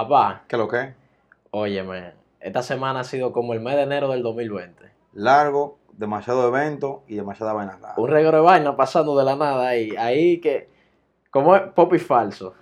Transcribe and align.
Papá, 0.00 0.44
¿Qué 0.48 0.56
es 0.56 0.60
lo 0.60 0.66
que 0.66 0.94
óyeme, 1.50 2.14
esta 2.40 2.62
semana 2.62 3.00
ha 3.00 3.04
sido 3.04 3.32
como 3.32 3.52
el 3.52 3.60
mes 3.60 3.74
de 3.76 3.82
enero 3.82 4.08
del 4.08 4.22
2020. 4.22 4.90
Largo, 5.12 5.78
demasiado 5.92 6.48
evento 6.48 7.02
y 7.06 7.16
demasiada 7.16 7.52
vaina 7.52 7.76
rara. 7.78 7.94
Un 7.98 8.08
regalo 8.08 8.38
de 8.38 8.42
vaina 8.42 8.74
pasando 8.76 9.14
de 9.18 9.24
la 9.24 9.36
nada 9.36 9.68
ahí. 9.68 9.94
Ahí 9.98 10.40
que, 10.40 10.70
como 11.30 11.54
es 11.54 11.62
popi 11.74 11.98
falso, 11.98 12.54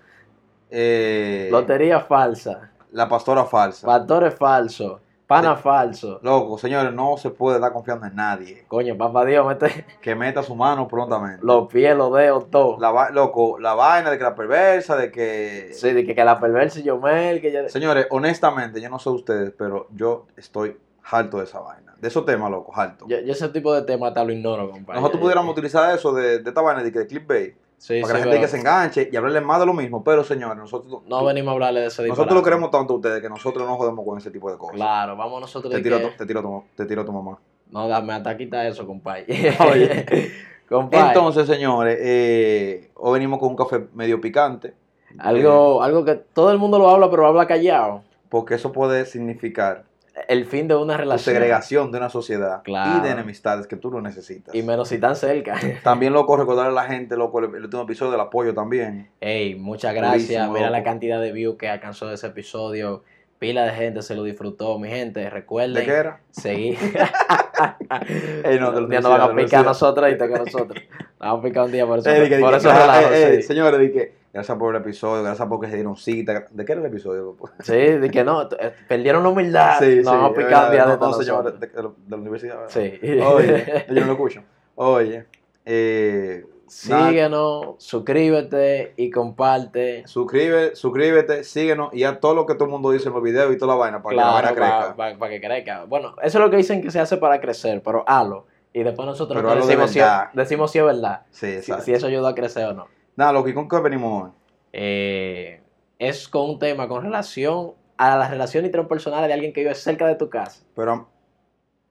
Eh, 0.70 1.48
lotería 1.52 2.01
falsa, 2.01 2.73
la 2.91 3.09
pastora 3.09 3.45
falsa. 3.45 3.86
factores 3.86 4.34
falsos, 4.34 5.00
pana 5.29 5.54
Sí. 5.56 5.62
falso. 5.62 6.18
Loco, 6.22 6.58
señores, 6.58 6.92
no 6.92 7.16
se 7.18 7.30
puede 7.30 7.60
dar 7.60 7.72
confianza 7.72 8.08
en 8.08 8.16
nadie. 8.16 8.64
Coño, 8.66 8.96
papá 8.96 9.24
Dios, 9.24 9.46
mete 9.46 9.84
Que 10.00 10.14
meta 10.16 10.42
su 10.42 10.56
mano 10.56 10.88
prontamente. 10.88 11.45
los 11.45 11.69
pies, 11.69 11.95
los 11.96 12.12
dedos, 12.14 12.50
todo. 12.50 12.78
La, 12.80 12.91
va- 12.91 13.10
loco, 13.10 13.59
la 13.60 13.74
vaina 13.74 14.10
de 14.10 14.19
que 14.19 14.24
la 14.24 14.34
perversa, 14.34 14.96
de 14.96 15.12
que... 15.12 15.70
Sí, 15.74 15.92
de 15.92 16.05
que, 16.05 16.14
que 16.16 16.24
la 16.24 16.41
perversa 16.41 16.80
y 16.80 16.83
yo 16.83 16.98
mel, 16.98 17.41
que 17.41 17.52
ya... 17.52 17.69
Señores, 17.69 18.06
honestamente, 18.10 18.80
yo 18.80 18.88
no 18.91 18.98
sé 18.98 19.10
ustedes, 19.10 19.52
pero 19.56 19.86
yo 19.95 20.27
estoy 20.36 20.77
harto 21.05 21.38
de 21.38 21.45
esa 21.45 21.60
vaina. 21.60 21.95
De 22.00 22.08
esos 22.08 22.24
temas, 22.24 22.50
loco, 22.50 22.72
harto. 22.74 23.06
Yo, 23.08 23.19
yo 23.20 23.33
ese 23.33 23.48
tipo 23.50 23.74
de 23.74 23.83
tema 23.83 24.08
hasta 24.08 24.24
lo 24.24 24.33
ignoro, 24.33 24.70
compadre. 24.70 25.00
Nosotros 25.00 25.20
pudiéramos 25.20 25.52
utilizar 25.52 25.95
eso 25.95 26.12
de, 26.14 26.38
de 26.38 26.48
esta 26.48 26.62
vaina 26.62 26.83
de, 26.83 26.91
que 26.92 27.00
de 27.00 27.06
clickbait 27.06 27.55
Sí, 27.78 28.00
para 28.02 28.02
que 28.02 28.06
sí, 28.06 28.12
la 28.12 28.18
gente 28.18 28.28
pero 28.30 28.41
que 28.42 28.48
se 28.48 28.56
enganche 28.59 29.09
y 29.12 29.16
hablarle 29.16 29.41
más 29.41 29.60
de 29.60 29.66
lo 29.66 29.73
mismo. 29.73 30.02
Pero, 30.02 30.24
señores, 30.24 30.56
nosotros, 30.59 31.02
No 31.06 31.24
venimos 31.24 31.50
a 31.50 31.52
hablarle 31.52 31.80
de 31.80 31.86
ese 31.86 32.02
nosotros 32.02 32.16
disparate. 32.19 32.34
lo 32.34 32.42
queremos 32.42 32.70
tanto 32.73 32.92
a 32.95 32.96
ustedes 32.96 33.23
que 33.23 33.28
nosotros 33.28 33.66
no 33.66 33.77
jodemos 33.77 34.05
con 34.05 34.19
ese 34.19 34.30
tipo 34.30 34.50
de 34.50 34.59
cosas. 34.59 34.77
Claro, 34.77 35.16
vamos 35.16 35.41
nosotros 35.41 35.70
Te 35.70 35.77
de 35.78 35.83
tiro, 35.83 35.98
que- 35.98 36.06
tu- 36.09 36.16
te, 36.16 36.27
tiro 36.27 36.42
tu, 36.42 36.64
te 36.77 36.84
tiro 36.86 37.05
tu 37.05 37.12
mamá. 37.12 37.38
No, 37.70 37.86
dame 37.86 38.12
hasta 38.14 38.36
quita 38.36 38.66
eso, 38.66 38.86
compadre. 38.86 39.27
Oye. 39.72 40.06
compadre, 40.69 41.06
Entonces, 41.09 41.46
señores, 41.46 41.98
eh, 42.00 42.91
hoy 42.96 43.12
venimos 43.14 43.38
con 43.38 43.50
un 43.50 43.56
café 43.56 43.86
medio 43.94 44.20
picante. 44.20 44.75
algo, 45.19 45.83
algo 45.83 46.05
que 46.05 46.14
todo 46.16 46.50
el 46.50 46.58
mundo 46.58 46.78
lo 46.78 46.88
habla, 46.91 47.08
pero 47.10 47.27
habla 47.27 47.47
callado. 47.47 48.03
Porque 48.28 48.55
eso 48.55 48.72
puede 48.72 49.06
significar 49.06 49.84
El 50.27 50.44
fin 50.47 50.66
de 50.69 50.74
una 50.74 50.94
la 50.94 50.98
relación. 50.98 51.34
segregación 51.34 51.92
de 51.92 51.98
una 51.98 52.08
sociedad 52.11 52.62
Claro. 52.64 52.98
y 52.98 53.02
de 53.06 53.11
enemistades 53.11 53.66
que 53.66 53.77
tú 53.77 53.91
no 53.91 54.00
necesitas. 54.00 54.55
Y 54.55 54.62
menos 54.62 54.88
si 54.88 54.97
están 54.97 55.14
cerca. 55.16 55.55
También, 55.84 56.12
loco, 56.12 56.36
recordarle 56.36 56.72
a 56.72 56.83
la 56.83 56.88
gente, 56.88 57.16
loco, 57.16 57.38
el, 57.41 57.55
el 57.55 57.64
último 57.64 57.83
episodio 57.83 58.12
del 58.12 58.20
apoyo 58.20 58.55
también. 58.55 59.10
Ey, 59.20 59.55
muchas 59.55 59.94
gracias. 59.94 60.28
Durísimo, 60.28 60.52
Mira 60.55 60.70
la 60.70 60.78
loco. 60.78 60.91
cantidad 60.91 61.20
de 61.20 61.33
views 61.33 61.56
que 61.58 61.69
alcanzó 61.69 62.10
ese 62.10 62.27
episodio. 62.28 63.05
Pila 63.38 63.62
de 63.66 63.70
gente 63.72 64.02
se 64.02 64.16
lo 64.16 64.25
disfrutó, 64.25 64.77
mi 64.80 64.88
gente. 64.88 65.30
Recuerden 65.30 65.75
¿De 65.75 65.84
qué 65.84 65.92
era? 65.92 66.20
seguir. 66.32 66.77
Ey, 68.44 68.58
no, 68.58 68.72
la 68.72 68.78
un 68.80 68.88
día 68.88 69.00
nos 69.00 69.10
van 69.10 69.20
a 69.20 69.28
la 69.28 69.34
picar 69.36 69.60
a 69.60 69.62
nosotros 69.64 70.10
y 70.10 70.19
te 70.19 70.27
que 70.28 70.34
nosotros. 70.38 70.82
Nos 70.91 71.19
vamos 71.19 71.41
a 71.41 71.42
picar 71.48 71.64
un 71.64 71.72
día 71.72 71.86
por 71.86 71.98
eso. 71.98 72.10
Eh, 72.10 72.22
di 72.22 72.28
que- 72.28 72.38
por 72.38 72.50
di 72.50 72.56
eso 72.56 72.69
que- 72.69 72.75
ah, 72.75 72.80
relajo, 72.80 73.14
eh, 73.14 73.36
sí. 73.36 73.42
Señores, 73.42 73.80
di 73.80 73.92
que 73.92 74.12
gracias 74.33 74.59
por 74.59 74.75
el 74.75 74.81
episodio, 74.83 75.23
gracias 75.23 75.48
porque 75.48 75.69
se 75.69 75.75
dieron 75.77 75.97
cita. 75.97 76.47
¿De 76.51 76.65
qué 76.65 76.73
era 76.73 76.81
el 76.81 76.87
episodio? 76.87 77.37
Sí, 77.61 77.73
de 77.75 78.11
que 78.11 78.25
no, 78.25 78.43
eh, 78.43 78.73
perdieron 78.89 79.23
la 79.23 79.29
humildad. 79.31 79.79
sí, 79.79 80.01
vamos 80.01 80.31
a 80.33 80.34
picar 80.34 80.71
día 80.71 80.84
no, 80.87 80.91
de 80.93 80.98
no, 80.98 81.12
señores, 81.15 81.29
nosotros. 81.55 81.61
de, 81.61 81.67
de 81.69 81.83
la- 81.83 81.89
de 81.89 82.11
la 82.11 82.17
universidad. 82.17 82.56
¿verdad? 82.56 82.71
Sí. 82.71 83.21
Oye, 83.21 83.87
yo 83.89 84.01
no 84.01 84.06
lo 84.06 84.12
escucho. 84.12 84.43
Oye, 84.77 85.27
eh, 85.65 86.45
Síguenos, 86.69 87.77
suscríbete 87.79 88.93
y 88.97 89.11
comparte. 89.11 90.03
suscribe, 90.06 90.77
suscríbete, 90.77 91.43
síguenos 91.45 91.93
y 91.95 92.05
haz 92.05 92.21
todo 92.21 92.34
lo 92.34 92.47
que 92.47 92.55
todo 92.55 92.65
el 92.65 92.71
mundo 92.71 92.91
dice 92.91 93.09
en 93.09 93.15
los 93.15 93.23
videos 93.23 93.53
y 93.55 93.59
toda 93.59 93.75
la 93.75 93.79
vaina 93.81 94.03
para 94.03 94.11
que 94.12 94.17
la 94.17 94.31
vaina 94.31 94.55
crezca. 94.55 94.95
para 95.19 95.31
que 95.31 95.41
crezca. 95.41 95.84
Bueno, 95.84 96.15
eso 96.23 96.39
es 96.39 96.45
lo 96.45 96.51
que 96.51 96.56
dicen 96.59 96.83
que 96.83 96.91
se 96.91 97.01
hace 97.01 97.17
para 97.17 97.41
crecer, 97.41 97.83
pero 97.83 98.05
halo. 98.06 98.47
Y 98.75 98.83
después 98.83 99.06
nosotros 99.06 99.39
hazlo 99.43 99.55
de 99.67 99.77
decimos, 99.77 99.91
si, 99.91 100.01
decimos 100.34 100.71
si 100.71 100.79
es 100.79 100.84
verdad. 100.84 101.23
Sí, 101.31 101.62
Si, 101.62 101.73
si 101.81 101.93
eso 101.95 102.06
ayuda 102.06 102.29
a 102.31 102.34
crecer 102.34 102.67
o 102.67 102.75
no. 102.75 102.87
Nada, 103.19 103.33
lo 103.33 103.42
que 103.42 103.52
con 103.52 103.69
qué 103.69 103.80
venimos 103.80 104.22
hoy. 104.27 104.30
Eh, 104.72 105.61
es 105.98 106.28
con 106.28 106.50
un 106.50 106.58
tema 106.61 106.86
con 106.86 107.02
relación 107.02 107.72
a 107.97 108.16
las 108.16 108.31
relaciones 108.31 108.69
interpersonales 108.69 109.26
de 109.26 109.34
alguien 109.34 109.53
que 109.53 109.62
vive 109.62 109.75
cerca 109.75 110.06
de 110.06 110.15
tu 110.15 110.31
casa. 110.31 110.62
Pero 110.76 111.09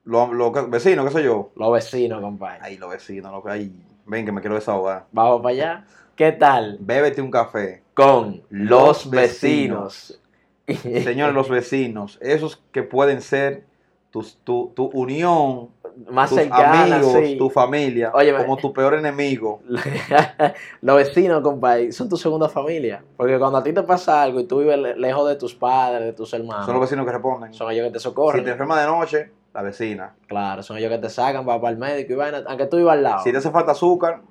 los 0.05 0.29
lo, 0.31 0.53
vecinos, 0.69 1.05
qué 1.05 1.11
sé 1.11 1.23
yo. 1.25 1.51
Los 1.57 1.73
vecinos, 1.73 2.21
compadre. 2.21 2.59
Ay, 2.61 2.77
los 2.77 2.89
vecinos, 2.91 3.29
lo 3.33 3.43
que 3.43 3.51
hay. 3.51 3.75
Ven 4.05 4.25
que 4.25 4.31
me 4.31 4.39
quiero 4.39 4.55
desahogar. 4.55 5.07
Vamos 5.11 5.41
para 5.41 5.53
allá. 5.53 5.85
¿Qué 6.15 6.31
tal? 6.31 6.77
Bébete 6.79 7.21
un 7.21 7.29
café. 7.29 7.83
Con 7.93 8.41
Los 8.49 9.05
los 9.05 9.09
vecinos. 9.09 10.21
Señores, 10.65 11.35
los 11.35 11.49
vecinos, 11.49 12.17
esos 12.21 12.63
que 12.71 12.83
pueden 12.83 13.21
ser 13.21 13.65
tus- 14.11 14.37
tu, 14.45 14.71
tu 14.73 14.85
unión, 14.93 15.71
Más 16.09 16.29
tus 16.29 16.39
amigos, 16.51 17.13
sí. 17.23 17.37
tu 17.37 17.49
familia, 17.49 18.11
Óyeme. 18.13 18.39
como 18.39 18.57
tu 18.57 18.71
peor 18.71 18.93
enemigo. 18.93 19.61
los 20.81 20.95
vecinos, 20.97 21.41
compadre, 21.41 21.91
son 21.91 22.07
tu 22.09 22.17
segunda 22.17 22.47
familia. 22.49 23.03
Porque 23.15 23.37
cuando 23.39 23.57
a 23.57 23.63
ti 23.63 23.73
te 23.73 23.83
pasa 23.83 24.21
algo 24.21 24.39
y 24.39 24.45
tú 24.45 24.59
vives 24.59 24.77
le- 24.77 24.95
lejos 24.95 25.27
de 25.27 25.35
tus 25.35 25.55
padres, 25.55 26.05
de 26.05 26.13
tus 26.13 26.31
hermanos, 26.33 26.65
Son 26.65 26.73
los 26.75 26.81
vecinos 26.81 27.05
que 27.05 27.11
responden. 27.11 27.53
son 27.53 27.71
ellos 27.71 27.87
que 27.87 27.93
te 27.93 27.99
Si 27.99 28.03
socorren. 28.03 28.43
te 28.43 28.51
enfermas 28.51 28.79
de 28.79 28.85
noche, 28.85 29.31
la 29.53 29.61
vecina. 29.63 30.15
Claro, 30.27 30.61
son 30.61 30.77
ellos 30.77 30.91
que 30.91 30.99
te 30.99 31.09
sacan 31.09 31.45
para, 31.45 31.59
para 31.59 31.71
el 31.71 31.77
médico 31.77 32.13
y 32.13 32.15
vaina, 32.15 32.43
aunque 32.47 32.67
tú 32.67 32.77
vivas 32.77 32.93
al 32.97 33.03
lado. 33.03 33.23
Si 33.23 33.31
te 33.31 33.37
hace 33.37 33.49
falta 33.49 33.71
azúcar, 33.71 34.21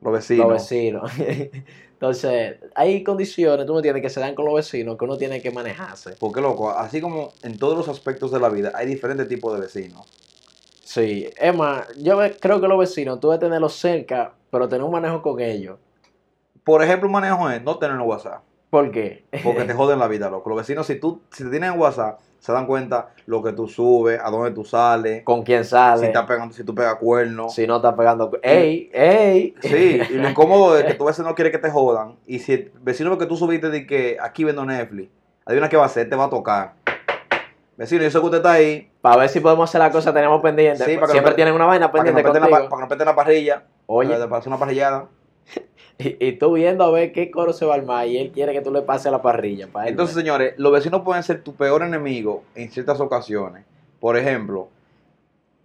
los 0.00 0.12
vecinos. 0.12 0.46
los 0.48 0.52
vecinos. 0.54 1.10
Entonces, 1.92 2.58
hay 2.76 3.02
condiciones, 3.02 3.66
tú 3.66 3.72
me 3.72 3.78
entiendes, 3.80 4.02
que 4.02 4.08
se 4.10 4.20
dan 4.20 4.36
con 4.36 4.44
los 4.44 4.54
vecinos 4.54 4.96
que 4.96 5.04
uno 5.04 5.16
tiene 5.16 5.42
que 5.42 5.50
manejarse. 5.50 6.14
Porque, 6.20 6.40
loco, 6.40 6.70
así 6.70 7.00
como 7.00 7.30
en 7.42 7.58
todos 7.58 7.76
los 7.76 7.88
aspectos 7.88 8.30
de 8.30 8.38
la 8.38 8.48
vida, 8.50 8.70
hay 8.76 8.86
diferentes 8.86 9.26
tipos 9.26 9.52
de 9.54 9.60
vecinos. 9.62 10.06
Sí, 10.88 11.28
más, 11.54 11.86
yo 11.98 12.18
creo 12.40 12.62
que 12.62 12.66
los 12.66 12.78
vecinos, 12.78 13.20
tú 13.20 13.28
debes 13.28 13.40
tenerlos 13.40 13.74
cerca, 13.74 14.32
pero 14.50 14.66
tener 14.70 14.82
un 14.82 14.90
manejo 14.90 15.20
con 15.20 15.38
ellos. 15.38 15.76
Por 16.64 16.82
ejemplo, 16.82 17.08
un 17.08 17.12
manejo 17.12 17.50
es 17.50 17.62
no 17.62 17.76
tener 17.76 17.98
WhatsApp. 17.98 18.40
¿Por 18.70 18.90
qué? 18.90 19.26
Porque 19.44 19.64
te 19.64 19.74
joden 19.74 19.98
la 19.98 20.08
vida, 20.08 20.30
loco. 20.30 20.48
Los 20.48 20.56
vecinos, 20.56 20.86
si 20.86 20.98
tú 20.98 21.20
si 21.30 21.44
te 21.44 21.50
tienen 21.50 21.74
en 21.74 21.78
WhatsApp, 21.78 22.20
se 22.38 22.52
dan 22.52 22.66
cuenta 22.66 23.10
lo 23.26 23.42
que 23.42 23.52
tú 23.52 23.68
subes, 23.68 24.18
a 24.18 24.30
dónde 24.30 24.52
tú 24.52 24.64
sales, 24.64 25.24
¿Con 25.24 25.42
quién 25.42 25.62
si, 25.64 25.72
sale? 25.72 26.06
estás 26.06 26.24
pegando, 26.24 26.54
si 26.54 26.64
tú 26.64 26.74
pegas 26.74 26.94
cuernos. 26.94 27.54
Si 27.54 27.66
no 27.66 27.76
está 27.76 27.94
pegando. 27.94 28.30
¡Ey! 28.42 28.88
¡Ey! 28.94 29.54
Sí, 29.60 30.00
y 30.08 30.14
lo 30.14 30.28
incómodo 30.30 30.78
es 30.78 30.84
que 30.84 30.94
tú 30.94 31.04
a 31.04 31.08
veces 31.08 31.22
no 31.22 31.34
quieres 31.34 31.52
que 31.52 31.58
te 31.58 31.70
jodan. 31.70 32.16
Y 32.26 32.38
si 32.38 32.54
el 32.54 32.72
vecino 32.80 33.10
ve 33.10 33.18
que 33.18 33.26
tú 33.26 33.36
subiste 33.36 33.68
de 33.68 33.86
que 33.86 34.16
aquí 34.18 34.42
vendo 34.42 34.64
Netflix, 34.64 35.10
adivina 35.44 35.68
qué 35.68 35.76
va 35.76 35.82
a 35.82 35.86
hacer, 35.86 36.08
te 36.08 36.16
va 36.16 36.24
a 36.24 36.30
tocar. 36.30 36.77
Vecino, 37.78 38.02
yo 38.02 38.10
sé 38.10 38.18
que 38.18 38.24
usted 38.24 38.38
está 38.38 38.52
ahí. 38.52 38.90
Para 39.00 39.16
ver 39.18 39.28
si 39.28 39.38
podemos 39.40 39.70
hacer 39.70 39.78
la 39.78 39.90
cosa, 39.92 40.12
tenemos 40.12 40.42
pendiente. 40.42 40.84
Sí, 40.84 40.94
para 40.96 41.06
que 41.06 41.12
Siempre 41.12 41.30
no- 41.30 41.36
tienen 41.36 41.54
una 41.54 41.64
vaina 41.64 41.90
Para 41.90 42.02
que, 42.04 42.12
pendiente 42.12 42.40
nos 42.40 42.48
pa- 42.50 42.56
para 42.56 42.68
que 42.68 42.80
nos 42.80 42.88
peten 42.88 43.06
la 43.06 43.14
parrilla. 43.14 43.62
Oye, 43.86 44.10
Para, 44.10 44.24
para 44.28 44.40
hacer 44.40 44.48
una 44.50 44.58
parrillada. 44.58 45.06
y, 45.98 46.26
y 46.26 46.32
tú 46.32 46.52
viendo 46.54 46.82
a 46.84 46.90
ver 46.90 47.12
qué 47.12 47.30
coro 47.30 47.52
se 47.52 47.64
va 47.64 47.74
a 47.74 47.78
armar 47.78 48.06
y 48.08 48.18
él 48.18 48.32
quiere 48.32 48.52
que 48.52 48.60
tú 48.60 48.72
le 48.72 48.82
pases 48.82 49.12
la 49.12 49.22
parrilla. 49.22 49.68
Para 49.68 49.86
él, 49.86 49.92
Entonces, 49.92 50.16
señores, 50.16 50.54
los 50.58 50.72
vecinos 50.72 51.02
pueden 51.02 51.22
ser 51.22 51.42
tu 51.44 51.54
peor 51.54 51.82
enemigo 51.82 52.42
en 52.56 52.68
ciertas 52.70 52.98
ocasiones. 53.00 53.64
Por 54.00 54.16
ejemplo, 54.16 54.68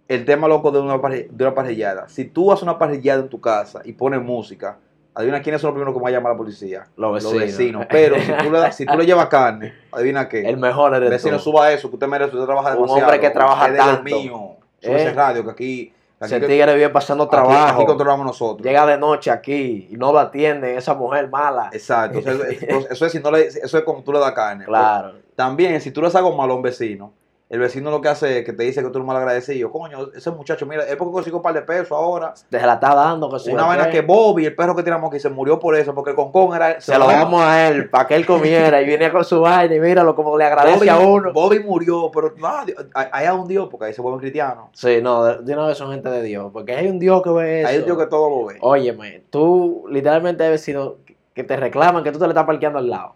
el 0.06 0.24
tema 0.24 0.46
loco 0.46 0.70
de 0.70 0.78
una, 0.78 0.96
parri- 0.98 1.28
de 1.28 1.44
una 1.44 1.54
parrillada. 1.54 2.08
Si 2.08 2.24
tú 2.26 2.52
haces 2.52 2.62
una 2.62 2.78
parrillada 2.78 3.22
en 3.22 3.28
tu 3.28 3.40
casa 3.40 3.80
y 3.84 3.92
pones 3.92 4.22
música, 4.22 4.78
adivina 5.14 5.40
quiénes 5.42 5.60
son 5.60 5.68
los 5.68 5.74
primeros 5.74 5.94
que 5.94 6.02
van 6.02 6.12
a 6.12 6.16
llamar 6.16 6.30
a 6.30 6.34
la 6.34 6.38
policía. 6.38 6.86
los 6.96 7.22
Los 7.22 7.32
vecinos. 7.32 7.56
vecinos. 7.56 7.86
Pero 7.90 8.16
si 8.20 8.32
tú, 8.32 8.50
le, 8.50 8.72
si 8.72 8.86
tú 8.86 8.96
le 8.98 9.06
llevas 9.06 9.26
carne, 9.28 9.72
adivina 9.92 10.28
qué. 10.28 10.48
el 10.48 10.56
mejor 10.56 10.94
eres 10.94 11.10
Vecino, 11.10 11.36
tú. 11.36 11.42
suba 11.44 11.70
eso, 11.72 11.88
que 11.88 11.96
usted 11.96 12.06
merece, 12.08 12.34
usted 12.34 12.46
trabaja 12.46 12.70
Un 12.70 12.74
demasiado. 12.76 13.02
hombre 13.04 13.20
que 13.20 13.30
trabaja 13.30 13.66
es 13.66 13.72
de 13.72 13.78
tanto. 13.78 14.02
mío. 14.02 14.56
Sube 14.80 14.92
Eh. 14.92 15.02
ese 15.02 15.12
radio, 15.14 15.44
que 15.44 15.50
aquí, 15.50 15.92
aquí, 16.20 16.34
Ese 16.34 16.40
tigre 16.46 16.74
vive 16.74 16.88
pasando 16.90 17.28
trabajo. 17.28 17.76
aquí 17.76 17.86
controlamos 17.86 18.26
nosotros. 18.26 18.66
Llega 18.66 18.84
de 18.86 18.98
noche 18.98 19.30
aquí 19.30 19.88
y 19.90 19.96
no 19.96 20.12
lo 20.12 20.18
atienden, 20.18 20.76
esa 20.76 20.94
mujer 20.94 21.28
mala. 21.30 21.70
Exacto. 21.72 22.18
Eso 22.90 23.06
es 23.06 23.12
si 23.12 23.20
no 23.20 23.30
le, 23.30 23.46
eso 23.46 23.78
es 23.78 23.84
como 23.84 24.02
tú 24.02 24.12
le 24.12 24.18
das 24.18 24.32
carne. 24.32 24.64
Claro. 24.64 25.14
También, 25.36 25.80
si 25.80 25.90
tú 25.90 26.00
le 26.00 26.08
haces 26.08 26.16
algo 26.16 26.36
malo 26.36 26.52
a 26.52 26.56
un 26.56 26.62
vecino, 26.62 27.12
el 27.50 27.60
vecino 27.60 27.90
lo 27.90 28.00
que 28.00 28.08
hace 28.08 28.38
es 28.38 28.44
que 28.44 28.54
te 28.54 28.64
dice 28.64 28.82
que 28.82 28.88
tú 28.88 28.98
eres 28.98 29.06
mal 29.06 29.16
agradecido. 29.16 29.70
Coño, 29.70 30.08
ese 30.14 30.30
muchacho, 30.30 30.64
mira, 30.66 30.84
es 30.84 30.96
porque 30.96 31.12
consigo 31.12 31.36
un 31.36 31.42
par 31.42 31.52
de 31.52 31.62
pesos 31.62 31.92
ahora. 31.92 32.32
Te 32.48 32.58
la 32.58 32.74
está 32.74 32.94
dando. 32.94 33.28
Que 33.28 33.50
Una 33.50 33.64
¿o 33.64 33.68
vaina 33.68 33.90
que 33.90 34.00
Bobby, 34.00 34.46
el 34.46 34.56
perro 34.56 34.74
que 34.74 34.82
tiramos 34.82 35.08
aquí, 35.08 35.20
se 35.20 35.28
murió 35.28 35.58
por 35.58 35.76
eso, 35.76 35.94
porque 35.94 36.10
el 36.10 36.16
concón 36.16 36.56
era. 36.56 36.80
Se 36.80 36.98
lo 36.98 37.06
damos 37.06 37.42
a 37.42 37.68
él 37.68 37.90
para 37.90 38.06
que 38.06 38.16
él 38.16 38.24
comiera 38.24 38.80
y 38.80 38.86
viene 38.86 39.12
con 39.12 39.24
su 39.24 39.40
vaina 39.40 39.74
y 39.74 39.80
míralo 39.80 40.16
como 40.16 40.38
le 40.38 40.44
agradece 40.44 40.78
Bobby, 40.78 40.88
a 40.88 40.98
uno. 40.98 41.32
Bobby 41.32 41.60
murió, 41.60 42.10
pero 42.12 42.34
no, 42.38 42.64
Dios, 42.64 42.86
hay 42.94 43.28
un 43.28 43.46
Dios, 43.46 43.68
porque 43.70 43.86
ahí 43.86 43.92
se 43.92 44.00
vuelven 44.00 44.20
cristianos. 44.20 44.70
Sí, 44.72 45.00
no, 45.02 45.24
de, 45.24 45.52
una 45.52 45.66
vez 45.66 45.76
son 45.76 45.92
gente 45.92 46.08
de 46.08 46.22
Dios. 46.22 46.50
Porque 46.50 46.74
hay 46.74 46.88
un 46.88 46.98
Dios 46.98 47.22
que 47.22 47.30
ve 47.30 47.60
eso. 47.60 47.68
Hay 47.68 47.78
un 47.78 47.84
Dios 47.84 47.98
que 47.98 48.06
todo 48.06 48.30
lo 48.30 48.46
ve. 48.46 48.56
Óyeme, 48.60 49.24
tú 49.28 49.84
literalmente 49.90 50.44
hay 50.44 50.50
vecinos 50.50 50.94
que 51.34 51.44
te 51.44 51.56
reclaman 51.56 52.02
que 52.02 52.10
tú 52.10 52.18
te 52.18 52.24
le 52.24 52.30
estás 52.30 52.46
parqueando 52.46 52.78
al 52.78 52.88
lado. 52.88 53.14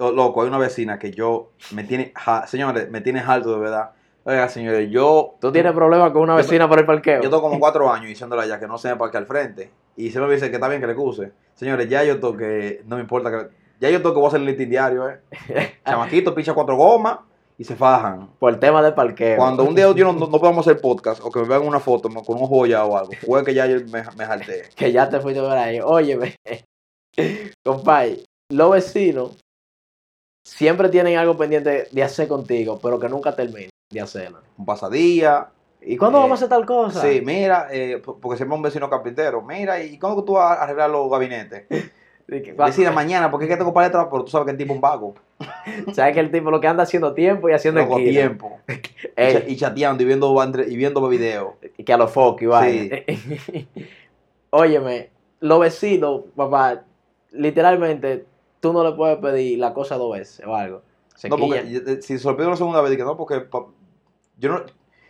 Oh, 0.00 0.10
loco, 0.12 0.42
hay 0.42 0.48
una 0.48 0.58
vecina 0.58 0.98
que 0.98 1.10
yo 1.12 1.50
me 1.72 1.84
tiene, 1.84 2.12
ja- 2.16 2.46
señores, 2.46 2.90
me 2.90 3.00
tiene 3.02 3.20
harto 3.20 3.52
de 3.52 3.60
verdad. 3.60 3.90
Oiga, 4.24 4.48
señores, 4.48 4.90
yo. 4.90 5.34
Tú 5.40 5.52
tienes 5.52 5.72
problemas 5.72 6.10
con 6.12 6.22
una 6.22 6.32
Yo- 6.34 6.38
vecina 6.38 6.68
por 6.68 6.78
el 6.78 6.86
parqueo. 6.86 7.22
Yo 7.22 7.28
tengo 7.30 7.42
como 7.42 7.58
cuatro 7.60 7.90
años 7.92 8.06
diciéndole 8.08 8.46
ya 8.48 8.58
que 8.58 8.66
no 8.66 8.78
se 8.78 8.88
me 8.88 8.96
parque 8.96 9.16
al 9.18 9.26
frente. 9.26 9.70
Y 9.96 10.10
siempre 10.10 10.28
me 10.28 10.34
dice 10.34 10.48
que 10.48 10.56
está 10.56 10.68
bien 10.68 10.80
que 10.80 10.86
le 10.86 10.94
cuse. 10.94 11.32
Señores, 11.54 11.88
ya 11.88 12.02
yo 12.04 12.18
toque, 12.18 12.82
no 12.86 12.96
me 12.96 13.02
importa 13.02 13.30
que. 13.30 13.48
Ya 13.80 13.90
yo 13.90 14.00
toque, 14.02 14.16
voy 14.16 14.24
a 14.24 14.28
hacer 14.28 14.40
el 14.40 14.46
listing 14.46 14.68
diario, 14.70 15.08
eh. 15.08 15.20
Chamaquito, 15.86 16.34
picha 16.34 16.54
cuatro 16.54 16.76
gomas 16.76 17.18
y 17.58 17.64
se 17.64 17.76
fajan. 17.76 18.28
Por 18.38 18.52
el 18.54 18.58
tema 18.58 18.82
del 18.82 18.94
parqueo. 18.94 19.36
Cuando 19.36 19.64
un 19.64 19.74
día 19.74 19.90
yo 19.94 20.04
no, 20.06 20.12
no, 20.14 20.26
no 20.28 20.38
podamos 20.38 20.66
hacer 20.66 20.80
podcast 20.80 21.20
o 21.22 21.30
que 21.30 21.40
me 21.40 21.48
vean 21.48 21.66
una 21.66 21.80
foto 21.80 22.08
con 22.08 22.36
un 22.40 22.46
joya 22.46 22.84
o 22.84 22.96
algo, 22.96 23.12
fue 23.26 23.44
que 23.44 23.52
ya 23.54 23.66
yo 23.66 23.76
me, 23.90 24.02
me 24.16 24.24
jalté. 24.24 24.64
Que 24.76 24.92
ya 24.92 25.08
te 25.10 25.20
fuiste 25.20 25.40
por 25.42 25.52
ahí. 25.56 25.78
Óyeme, 25.82 26.36
compadre, 27.64 28.24
los 28.50 28.70
vecinos 28.70 29.36
siempre 30.42 30.88
tienen 30.88 31.16
algo 31.18 31.36
pendiente 31.36 31.88
de 31.90 32.02
hacer 32.02 32.28
contigo, 32.28 32.78
pero 32.82 32.98
que 32.98 33.08
nunca 33.08 33.34
terminan 33.34 33.70
de 33.90 34.00
hacerlo. 34.00 34.40
Un 34.56 34.66
pasadía. 34.66 35.48
¿Y 35.82 35.96
cuándo 35.96 36.18
Eh, 36.18 36.22
vamos 36.22 36.36
a 36.42 36.44
hacer 36.44 36.48
tal 36.48 36.66
cosa? 36.66 37.00
Sí, 37.00 37.22
mira, 37.24 37.68
eh, 37.70 38.00
porque 38.04 38.36
siempre 38.36 38.54
un 38.56 38.62
vecino 38.62 38.88
carpintero. 38.90 39.42
Mira, 39.42 39.82
¿y 39.82 39.98
cuándo 39.98 40.22
tú 40.24 40.34
vas 40.34 40.58
a 40.58 40.62
arreglar 40.62 40.90
los 40.90 41.10
gabinetes? 41.10 41.64
Decida 42.26 42.92
mañana, 42.92 43.30
porque 43.30 43.46
es 43.46 43.50
que 43.50 43.56
tengo 43.56 43.72
paleta, 43.72 44.08
pero 44.08 44.24
tú 44.24 44.30
sabes 44.30 44.44
que 44.46 44.52
el 44.52 44.56
tipo 44.58 44.72
es 44.72 44.76
un 44.76 44.80
vago. 44.80 45.14
¿Sabes 45.92 46.14
que 46.14 46.20
el 46.20 46.30
tipo 46.30 46.50
lo 46.50 46.60
que 46.60 46.68
anda 46.68 46.82
haciendo 46.84 47.12
tiempo 47.14 47.48
y 47.48 47.52
haciendo 47.52 47.80
esquina? 47.80 48.10
tiempo. 48.10 48.60
Y, 48.68 48.72
Ey, 49.16 49.32
cha- 49.34 49.44
y 49.48 49.56
chateando 49.56 50.02
y 50.02 50.06
viendo, 50.06 50.34
y 50.68 50.76
viendo 50.76 51.08
videos. 51.08 51.54
y 51.76 51.82
que 51.84 51.92
a 51.92 51.96
los 51.96 52.10
foques, 52.10 52.48
vaya. 52.48 52.84
Óyeme, 54.50 55.10
los 55.40 55.60
vecinos, 55.60 56.22
papá, 56.36 56.82
literalmente, 57.32 58.26
tú 58.60 58.72
no 58.72 58.84
le 58.84 58.92
puedes 58.92 59.18
pedir 59.18 59.58
la 59.58 59.72
cosa 59.74 59.96
dos 59.96 60.12
veces 60.18 60.44
o 60.46 60.54
algo. 60.54 60.82
Se 61.14 61.28
No, 61.28 61.36
porque 61.36 61.62
quilla. 61.62 61.92
eh, 61.92 62.02
si 62.02 62.18
se 62.18 62.28
lo 62.28 62.36
pido 62.36 62.50
la 62.50 62.56
segunda 62.56 62.80
vez, 62.80 62.96
no, 62.98 63.16
porque 63.16 63.40
pa- 63.40 63.66
yo 64.38 64.48
no. 64.50 64.62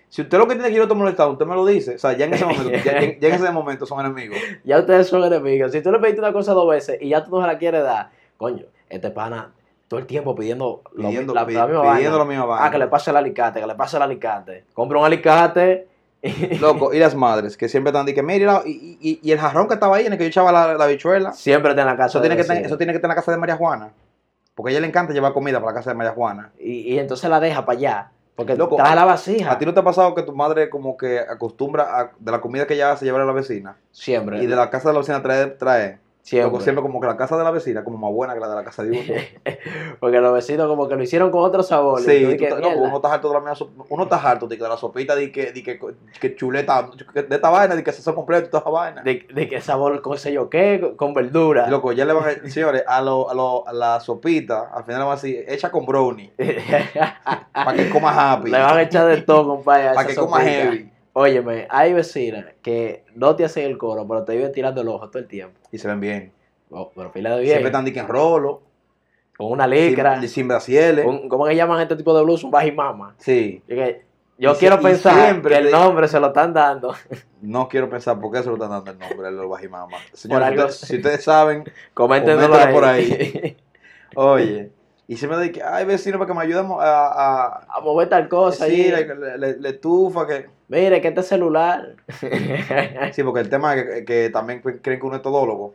Si 0.09 0.23
usted 0.23 0.39
lo 0.39 0.49
que 0.49 0.55
tiene 0.55 0.71
que 0.71 0.75
ir 0.77 0.83
a 0.83 0.89
te 0.89 0.95
molestar, 0.95 1.29
usted 1.29 1.47
me 1.47 1.55
lo 1.55 1.65
dice. 1.65 1.95
O 1.95 1.99
sea, 1.99 2.15
ya 2.15 2.25
en 2.27 2.35
ese 2.35 2.45
momento, 2.45 2.69
ya, 2.71 2.83
ya- 3.01 3.19
ya 3.19 3.29
en 3.29 3.35
ese 3.35 3.51
momento 3.53 3.87
son 3.87 4.01
enemigos. 4.01 4.37
Ya 4.65 4.81
ustedes 4.81 5.07
son 5.07 5.23
enemigos. 5.25 5.71
Si 5.71 5.81
tú 5.83 5.93
le 5.93 5.99
pediste 6.01 6.21
una 6.21 6.33
cosa 6.33 6.53
dos 6.53 6.69
veces 6.69 6.99
y 7.01 7.11
ya 7.11 7.25
tú 7.25 7.31
no 7.31 7.41
se 7.43 7.47
la 7.47 7.59
quieres 7.59 7.85
dar, 7.85 8.11
coño, 8.37 8.65
este 8.89 9.11
pana 9.11 9.53
todo 9.87 10.01
el 10.01 10.07
tiempo 10.07 10.35
pidiendo, 10.35 10.83
lo- 10.95 11.09
Pidiendo, 11.09 11.33
la, 11.35 11.45
misma 11.45 11.67
pidiendo 11.67 11.83
vaina. 11.85 12.19
la 12.19 12.25
misma 12.25 12.45
Ah, 12.67 12.71
que 12.71 12.79
le 12.79 12.85
vaina. 12.87 12.91
pase 12.91 13.11
el 13.11 13.17
alicate, 13.19 13.61
que 13.61 13.67
le 13.69 13.75
pase 13.77 13.97
el 13.99 14.03
alicate. 14.03 14.65
Compra 14.73 14.99
un 14.99 15.05
alicate. 15.05 15.89
Loco, 16.61 16.93
y 16.93 16.99
las 16.99 17.15
madres 17.15 17.57
que 17.57 17.69
siempre 17.69 17.91
están 17.91 18.05
diciendo, 18.07 18.31
mira, 18.33 18.63
y, 18.67 18.99
y, 19.01 19.21
y 19.23 19.33
el 19.33 19.39
jarrón 19.39 19.69
que 19.69 19.75
estaba 19.75 19.97
ahí 19.97 20.07
en 20.07 20.13
el 20.13 20.19
que 20.19 20.25
yo 20.25 20.29
echaba 20.29 20.53
la, 20.53 20.75
la 20.75 20.87
bichuela, 20.87 21.33
Siempre 21.33 21.71
está 21.71 21.83
en 21.83 21.89
la 21.89 21.97
casa. 21.97 22.07
eso 22.19 22.21
tiene, 22.21 22.37
que 22.37 22.43
estar, 22.43 22.57
eso 22.57 22.77
tiene 22.77 22.93
que 22.93 22.97
estar 22.97 23.09
en 23.09 23.15
la 23.15 23.15
casa 23.15 23.33
de 23.33 23.39
María 23.39 23.57
Juana. 23.57 23.91
Porque 24.55 24.71
a 24.71 24.73
ella 24.73 24.81
le 24.81 24.89
encanta 24.89 25.13
llevar 25.15 25.33
comida 25.33 25.59
para 25.61 25.73
la 25.73 25.79
casa 25.79 25.91
de 25.91 25.97
María 25.97 26.13
Juana. 26.13 26.51
y, 26.59 26.93
y 26.95 26.99
entonces 26.99 27.29
la 27.31 27.41
deja 27.41 27.65
para 27.65 27.79
allá. 27.79 28.11
Porque 28.37 28.57
Loco, 28.57 28.77
trae 28.77 28.95
la 28.95 29.05
vasija. 29.05 29.53
¿A 29.53 29.59
ti 29.59 29.67
no 29.67 29.75
te 29.75 29.81
ha 29.81 29.85
pasado 29.85 30.15
que 30.15 30.23
tu 30.23 30.35
madre 30.35 30.71
como 30.71 30.97
que 30.97 31.19
acostumbra 31.21 31.99
a, 32.01 32.11
de 32.19 32.33
la 32.33 32.41
comida 32.41 32.67
que 32.67 32.73
ella 32.75 32.93
hace 32.93 33.05
llevar 33.05 33.21
a 33.21 33.27
la 33.27 33.33
vecina? 33.33 33.77
Siempre. 33.91 34.43
Y 34.43 34.47
de 34.47 34.57
la 34.57 34.71
casa 34.71 34.89
de 34.89 34.95
la 34.95 35.01
vecina 35.01 35.23
trae, 35.23 35.47
trae. 35.49 35.99
Siempre. 36.31 36.61
Siempre 36.61 36.83
como 36.83 37.01
que 37.01 37.07
la 37.07 37.17
casa 37.17 37.37
de 37.37 37.45
la 37.45 37.51
vecina 37.51 37.83
como 37.85 37.99
más 37.99 38.13
buena 38.13 38.35
que 38.35 38.41
la 38.41 38.49
de 38.49 38.55
la 38.55 38.65
casa 38.65 38.83
de 38.85 38.91
uno. 38.91 39.01
Porque 40.01 40.21
los 40.21 40.33
vecinos 40.33 40.67
como 40.69 40.89
que 40.89 40.97
lo 40.97 41.03
hicieron 41.03 41.31
con 41.31 41.43
otro 41.43 41.63
sabor. 41.63 42.01
y 42.01 42.05
tú 42.05 42.11
Sí, 42.11 42.21
loco, 42.49 42.69
uno 42.79 42.97
está 42.97 43.13
harto 43.15 43.29
de 43.29 43.35
la 43.35 43.41
misma 43.41 43.67
uno 43.89 44.03
está 44.05 44.17
harto 44.17 44.47
de 44.47 44.57
que 44.57 44.63
de 44.63 44.69
la 44.69 44.77
sopita 44.77 45.15
de 45.17 45.31
que, 45.33 45.53
de 45.53 45.63
que, 45.63 45.79
que 46.21 46.37
chuleta, 46.37 46.89
de 47.15 47.35
esta 47.35 47.51
vaina, 47.51 47.75
de 47.75 47.83
que 47.85 47.93
se 47.93 48.03
son 48.03 48.15
completo 48.15 48.47
y 48.47 48.51
toda 48.51 48.61
esa 48.61 48.71
vaina. 48.71 49.03
de, 49.03 49.27
de 49.33 49.49
que 49.49 49.61
sabor 49.61 50.01
con 50.03 50.17
sé 50.19 50.33
yo 50.33 50.49
qué, 50.49 50.95
con- 50.97 51.15
verdura. 51.15 51.67
Loco, 51.69 51.93
ya 51.93 52.05
le 52.05 52.13
van 52.13 52.25
a 52.29 52.49
señores, 52.49 52.85
a, 52.87 53.01
lo, 53.03 53.29
a, 53.31 53.35
lo, 53.35 53.67
a 53.69 53.73
la 53.73 54.01
sopita, 54.01 54.71
al 54.73 54.85
final 54.85 55.01
le 55.01 55.05
van 55.07 55.13
a 55.13 55.21
decir, 55.21 55.45
echa 55.49 55.71
con 55.71 55.85
brownie, 55.85 56.33
para 57.53 57.75
que 57.75 57.91
coma 57.91 58.33
happy, 58.33 58.51
Le 58.51 58.59
van 58.59 58.77
a 58.77 58.83
echar 58.83 59.07
de 59.07 59.23
todo, 59.23 59.47
compadre. 59.57 59.95
para 59.95 60.07
que 60.07 60.15
coma 60.15 60.41
heavy. 60.41 60.91
Óyeme, 61.13 61.67
hay 61.71 61.93
vecinas 61.93 62.47
que 62.63 63.05
no 63.15 63.35
te 63.35 63.45
hacen 63.45 63.65
el 63.65 63.77
coro, 63.79 64.07
pero 64.07 64.23
te 64.25 64.37
viven 64.37 64.53
tirando 64.53 64.81
el 64.83 64.89
ojo 64.89 65.09
todo 65.11 65.19
el 65.19 65.27
tiempo. 65.29 65.59
Y 65.73 65.79
se 65.79 65.89
ven 65.89 66.01
bien. 66.01 66.33
Oh, 66.71 66.91
pero 66.95 67.11
pila 67.11 67.31
de 67.35 67.43
bien. 67.43 67.59
Siempre 67.59 67.69
están 67.71 67.87
en 68.05 68.09
rolo, 68.09 68.63
Con 69.37 69.51
una 69.51 69.67
licra. 69.67 70.21
sin, 70.21 70.29
sin 70.29 70.49
brasieles. 70.49 71.05
un- 71.05 71.29
¿Cómo 71.29 71.47
que 71.47 71.57
llaman 71.57 71.81
este 71.81 71.97
tipo 71.97 72.17
de 72.17 72.23
blusa? 72.23 72.47
Un 72.47 72.53
bajimama. 72.53 73.15
Sí, 73.19 73.61
Y 73.67 73.75
que 73.75 74.05
yo 74.39 74.53
Y 74.53 74.55
quiero 74.55 74.77
si- 74.79 74.85
pensar 74.85 75.43
que 75.43 75.57
el 75.57 75.71
nombre 75.73 76.07
se 76.07 76.21
lo 76.21 76.29
están 76.29 76.55
dando. 76.55 76.95
no 77.43 77.69
quiero 77.69 77.91
pensar 77.91 78.21
por 78.21 78.31
qué 78.33 78.39
se 78.43 78.49
lo 78.49 78.55
están 78.55 78.71
dando 78.71 78.91
el 78.93 78.99
nombre 78.99 79.27
de 79.27 79.33
los 79.33 79.49
bajimama. 79.51 79.97
Señores, 80.13 80.47
si 80.47 80.53
algo- 80.55 80.65
ustedes, 80.67 80.89
si 80.89 80.97
ustedes 80.97 81.25
saben, 81.25 81.65
Coméntenlo 81.95 82.43
Coméntalo 82.49 82.73
por 82.73 82.85
ahí. 82.85 83.57
oye, 84.15 84.71
y 85.09 85.17
siempre 85.17 85.51
que, 85.51 85.61
ay 85.63 85.85
vecino, 85.87 86.19
para 86.19 86.29
que 86.29 86.35
me 86.39 86.43
ayudemos 86.45 86.81
a, 86.81 87.07
a, 87.09 87.67
a 87.69 87.81
mover 87.81 88.09
tal 88.09 88.29
cosa. 88.29 88.67
sí, 88.67 88.91
le- 88.93 89.39
le- 89.39 89.57
le 89.59 89.69
estufa, 89.71 90.25
que... 90.25 90.60
Mire, 90.71 91.01
que 91.01 91.09
este 91.09 91.23
celular 91.25 91.97
Sí, 93.13 93.23
porque 93.23 93.41
el 93.41 93.51
tema 93.51 93.75
es 93.75 93.85
que, 93.85 94.05
que 94.05 94.31
también 94.31 94.61
creen 94.61 95.01
que 95.01 95.07
uno 95.07 95.17
es 95.17 95.23
todólogo. 95.23 95.75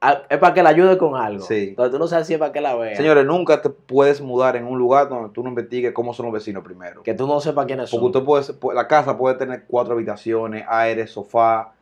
Ah, 0.00 0.22
es 0.28 0.38
para 0.38 0.52
que 0.52 0.64
la 0.64 0.70
ayude 0.70 0.98
con 0.98 1.14
algo. 1.14 1.44
Sí. 1.44 1.68
Entonces 1.68 1.92
tú 1.92 1.98
no 2.00 2.08
sabes 2.08 2.26
si 2.26 2.32
es 2.32 2.38
para 2.40 2.50
que 2.52 2.60
la 2.60 2.74
vea. 2.74 2.96
Señores, 2.96 3.24
nunca 3.24 3.62
te 3.62 3.70
puedes 3.70 4.20
mudar 4.20 4.56
en 4.56 4.66
un 4.66 4.76
lugar 4.76 5.08
donde 5.08 5.28
tú 5.32 5.44
no 5.44 5.50
investigues 5.50 5.92
cómo 5.92 6.12
son 6.12 6.26
los 6.26 6.32
vecinos 6.32 6.64
primero. 6.64 7.02
Que 7.04 7.14
tú 7.14 7.26
no 7.28 7.40
sepas 7.40 7.66
quiénes 7.66 7.88
son. 7.88 8.00
Porque 8.00 8.18
usted 8.18 8.56
puede, 8.58 8.74
la 8.74 8.88
casa 8.88 9.16
puede 9.16 9.36
tener 9.36 9.62
cuatro 9.68 9.94
habitaciones, 9.94 10.64
aire, 10.68 11.06
sofá, 11.06 11.74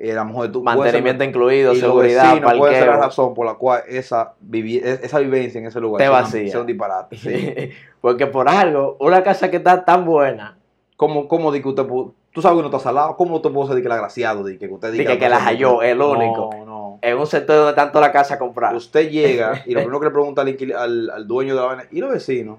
eh, 0.00 0.10
a 0.12 0.16
lo 0.16 0.24
mejor 0.24 0.50
tú 0.50 0.64
puedes 0.64 0.76
ser- 0.78 0.84
Mantenimiento 1.02 1.22
incluido, 1.24 1.72
y 1.72 1.76
los 1.80 1.90
seguridad, 1.90 2.30
vecinos 2.32 2.54
puede 2.54 2.74
ser 2.76 2.88
la 2.88 2.96
razón 2.96 3.34
por 3.34 3.46
la 3.46 3.54
cual 3.54 3.82
esa, 3.86 4.32
vivi- 4.44 4.80
es- 4.82 5.04
esa 5.04 5.18
vivencia 5.20 5.60
en 5.60 5.66
ese 5.66 5.78
lugar 5.80 6.02
Te 6.02 6.08
vacía. 6.08 6.50
sea 6.50 6.60
un 6.62 6.66
disparate. 6.66 7.16
sí. 7.18 7.70
Porque 8.00 8.26
por 8.26 8.48
algo, 8.48 8.96
una 8.98 9.22
casa 9.22 9.48
que 9.50 9.58
está 9.58 9.84
tan 9.84 10.06
buena, 10.06 10.56
¿Cómo, 11.00 11.26
cómo 11.28 11.50
di 11.50 11.62
que 11.62 11.68
usted 11.70 11.84
pu- 11.86 12.12
Tú 12.30 12.42
sabes 12.42 12.56
que 12.56 12.58
uno 12.58 12.68
está 12.68 12.78
salado. 12.78 13.16
¿Cómo 13.16 13.36
usted 13.36 13.50
puede 13.50 13.68
ser 13.68 13.76
de 13.76 13.80
que 13.80 13.88
el 13.88 13.92
agraciado? 13.92 14.44
Que 14.44 14.68
usted 14.68 14.92
Di 14.92 14.98
diga 14.98 15.12
que- 15.14 15.18
que 15.18 15.28
la 15.30 15.38
halló, 15.40 15.80
el 15.80 15.98
único. 16.00 16.50
No, 16.58 16.64
no. 16.66 16.98
en 17.00 17.18
un 17.18 17.26
sector 17.26 17.56
donde 17.74 17.90
toda 17.90 18.06
la 18.06 18.12
casa 18.12 18.38
comprada. 18.38 18.76
Usted 18.76 19.08
llega 19.08 19.62
y 19.66 19.72
lo 19.72 19.80
primero 19.80 19.98
que 19.98 20.06
le 20.06 20.12
pregunta 20.12 20.42
al, 20.42 20.56
al, 20.76 21.10
al 21.10 21.26
dueño 21.26 21.54
de 21.54 21.60
la 21.62 21.66
vaina, 21.66 21.84
¿y 21.90 22.00
los 22.00 22.10
vecinos? 22.10 22.58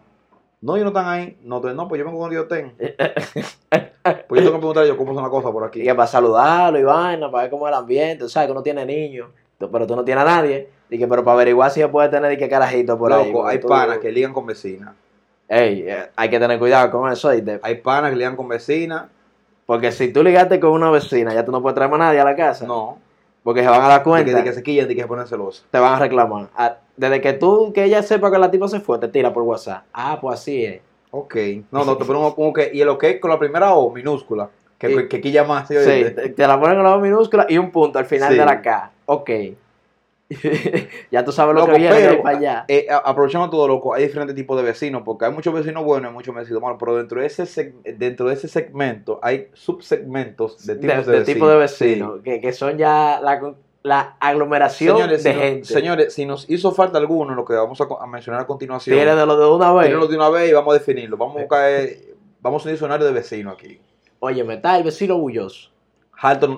No, 0.59 0.75
ellos 0.75 0.91
no 0.91 0.99
están 0.99 1.07
ahí. 1.07 1.38
No, 1.43 1.59
no 1.59 1.88
pues 1.88 1.99
yo 1.99 2.05
vengo 2.05 2.17
cuando 2.17 2.33
yo 2.35 2.47
tengo. 2.47 2.71
Pues 2.77 4.41
yo 4.41 4.47
tengo 4.47 4.53
que 4.53 4.57
preguntar 4.57 4.83
ellos 4.85 4.97
cómo 4.97 5.13
son 5.13 5.21
las 5.23 5.31
cosas 5.31 5.51
por 5.51 5.63
aquí. 5.63 5.81
Y 5.81 5.83
que 5.83 5.93
para 5.93 6.07
saludarlo 6.07 6.79
y 6.79 6.83
vaina, 6.83 7.29
para 7.29 7.43
ver 7.43 7.51
cómo 7.51 7.67
es 7.67 7.71
el 7.73 7.77
ambiente. 7.79 8.23
Tú 8.23 8.29
sabes 8.29 8.47
que 8.47 8.51
uno 8.53 8.63
tiene 8.63 8.85
niños, 8.85 9.29
tú- 9.59 9.69
pero 9.71 9.85
tú 9.85 9.95
no 9.95 10.03
tienes 10.03 10.23
a 10.23 10.25
nadie. 10.25 10.67
Que, 10.89 11.07
pero 11.07 11.23
para 11.23 11.35
averiguar 11.35 11.69
si 11.71 11.79
se 11.79 11.88
puede 11.88 12.09
tener 12.09 12.35
qué 12.38 12.49
carajito 12.49 12.97
por 12.97 13.13
ahí. 13.13 13.27
Loco, 13.27 13.39
porque 13.39 13.53
hay 13.53 13.59
tú- 13.61 13.67
panas 13.67 13.99
que 13.99 14.11
ligan 14.11 14.33
con 14.33 14.45
vecinas. 14.47 14.93
Ey, 15.53 15.83
eh, 15.86 16.09
hay 16.15 16.30
que 16.30 16.39
tener 16.39 16.57
cuidado 16.57 16.89
con 16.92 17.12
eso. 17.12 17.30
Hay 17.30 17.75
panas 17.75 18.12
que 18.12 18.15
ligan 18.15 18.36
con 18.38 18.48
vecinas. 18.48 19.03
Porque 19.65 19.92
si 19.92 20.12
tú 20.13 20.24
ligaste 20.24 20.59
con 20.59 20.71
una 20.71 20.89
vecina, 20.89 21.33
ya 21.33 21.44
tú 21.45 21.51
no 21.51 21.62
puedes 21.62 21.75
traer 21.75 21.92
más 21.92 22.00
nadie 22.00 22.19
a 22.19 22.24
la 22.25 22.36
casa. 22.36 22.65
No. 22.65 22.98
Porque 23.44 23.62
se 23.62 23.68
van 23.68 23.81
a 23.81 23.88
dar 23.88 24.00
De 24.00 24.03
cuenta. 24.03 24.30
que, 24.31 24.36
de 24.38 24.44
que 24.44 24.53
se 24.53 24.63
quillan, 24.63 24.88
de 24.88 24.95
que 24.95 25.01
se 25.01 25.07
ponen 25.07 25.27
celosos. 25.27 25.65
te 25.71 25.77
van 25.80 25.95
a 25.95 26.00
reclamar. 26.00 26.48
Ah, 26.56 26.77
Desde 26.95 27.19
que 27.21 27.33
tú, 27.33 27.71
que 27.74 27.83
ella 27.86 28.01
sepa 28.03 28.31
que 28.31 28.38
la 28.38 28.50
tipa 28.51 28.68
se 28.68 28.80
fue, 28.80 28.98
te 29.00 29.07
tira 29.07 29.33
por 29.33 29.44
WhatsApp. 29.44 29.83
Ah, 29.94 30.18
pues 30.21 30.39
así 30.39 30.63
es. 30.65 30.81
Ok. 31.12 31.36
No, 31.71 31.83
no, 31.83 31.98
te 31.98 32.06
ponen 32.06 32.31
como 32.31 32.53
que. 32.53 32.69
Y 32.74 32.80
el 32.81 32.89
ok 32.89 33.06
con 33.19 33.30
la 33.31 33.38
primera 33.39 33.74
O 33.74 33.92
minúscula. 33.92 34.50
Que, 34.77 34.89
Y- 34.92 35.07
que 35.07 35.19
quilla 35.21 35.44
más. 35.44 35.68
¿sí? 35.68 35.75
Sí, 35.77 36.31
te, 36.36 36.48
la 36.48 36.59
ponen 36.59 36.75
con 36.77 36.83
la 36.86 36.94
voz 36.94 37.01
minúscula 37.01 37.45
y 37.50 37.57
un 37.57 37.71
punto 37.71 38.00
al 38.00 38.06
final 38.06 38.31
Sí. 38.31 38.38
de 38.39 38.45
la 38.45 38.62
K. 38.62 38.91
Ok. 39.05 39.29
ya 41.11 41.23
tú 41.25 41.31
sabes 41.31 41.53
lo 41.55 41.61
Loco, 41.61 41.73
que 41.73 41.79
viene 41.79 41.95
pero, 41.95 42.21
para 42.23 42.38
allá. 42.38 42.65
eh, 42.67 42.88
aprovechando 43.03 43.50
todo 43.50 43.67
loco, 43.67 43.93
hay 43.93 44.03
diferentes 44.03 44.35
tipos 44.35 44.57
de 44.57 44.63
vecinos, 44.63 45.01
porque 45.05 45.25
hay 45.25 45.31
muchos 45.31 45.53
vecinos 45.53 45.83
buenos 45.83 46.11
y 46.11 46.13
muchos 46.13 46.33
vecinos 46.35 46.61
malos, 46.61 46.77
pero 46.79 46.95
dentro 46.97 47.19
de 47.21 47.27
ese 47.27 47.73
dentro 47.97 48.27
de 48.27 48.33
ese 48.35 48.47
segmento 48.47 49.19
hay 49.21 49.47
subsegmentos 49.53 50.65
de 50.65 50.75
tipos 50.75 51.05
de, 51.05 51.11
de 51.11 51.19
vecinos. 51.19 51.25
tipo 51.35 51.50
de 51.50 51.57
vecinos, 51.57 52.19
que, 52.23 52.39
que 52.41 52.53
son 52.53 52.77
ya 52.77 53.19
la, 53.21 53.53
la 53.83 54.15
aglomeración 54.19 54.97
Señores, 54.97 55.23
de 55.23 55.31
si 55.31 55.35
no- 55.35 55.41
gente. 55.43 55.65
señores, 55.67 56.13
si 56.13 56.25
nos 56.25 56.50
hizo 56.50 56.71
falta 56.71 56.97
alguno, 56.97 57.33
lo 57.35 57.45
que 57.45 57.53
vamos 57.53 57.79
a, 57.81 58.05
mencionar 58.07 58.41
a 58.41 58.47
continuación, 58.47 58.95
Tiene 58.95 59.15
de 59.15 59.25
lo 59.25 59.38
de 59.38 59.47
una 59.47 59.73
vez. 59.73 59.85
tírenlo 59.88 60.07
de 60.07 60.15
una 60.15 60.29
vez 60.29 60.50
y 60.50 60.53
vamos 60.53 60.75
a 60.75 60.77
definirlo. 60.79 61.17
Vamos 61.17 61.38
a 61.38 61.39
buscar, 61.39 61.69
eh, 61.69 62.13
vamos 62.39 62.63
a 62.63 62.69
un 62.69 62.73
diccionario 62.73 63.05
de 63.05 63.11
vecinos 63.13 63.53
aquí. 63.57 63.79
Oye, 64.19 64.43
me 64.43 64.53
está 64.55 64.77
el 64.77 64.83
vecino 64.83 65.17
bulloso. 65.17 65.69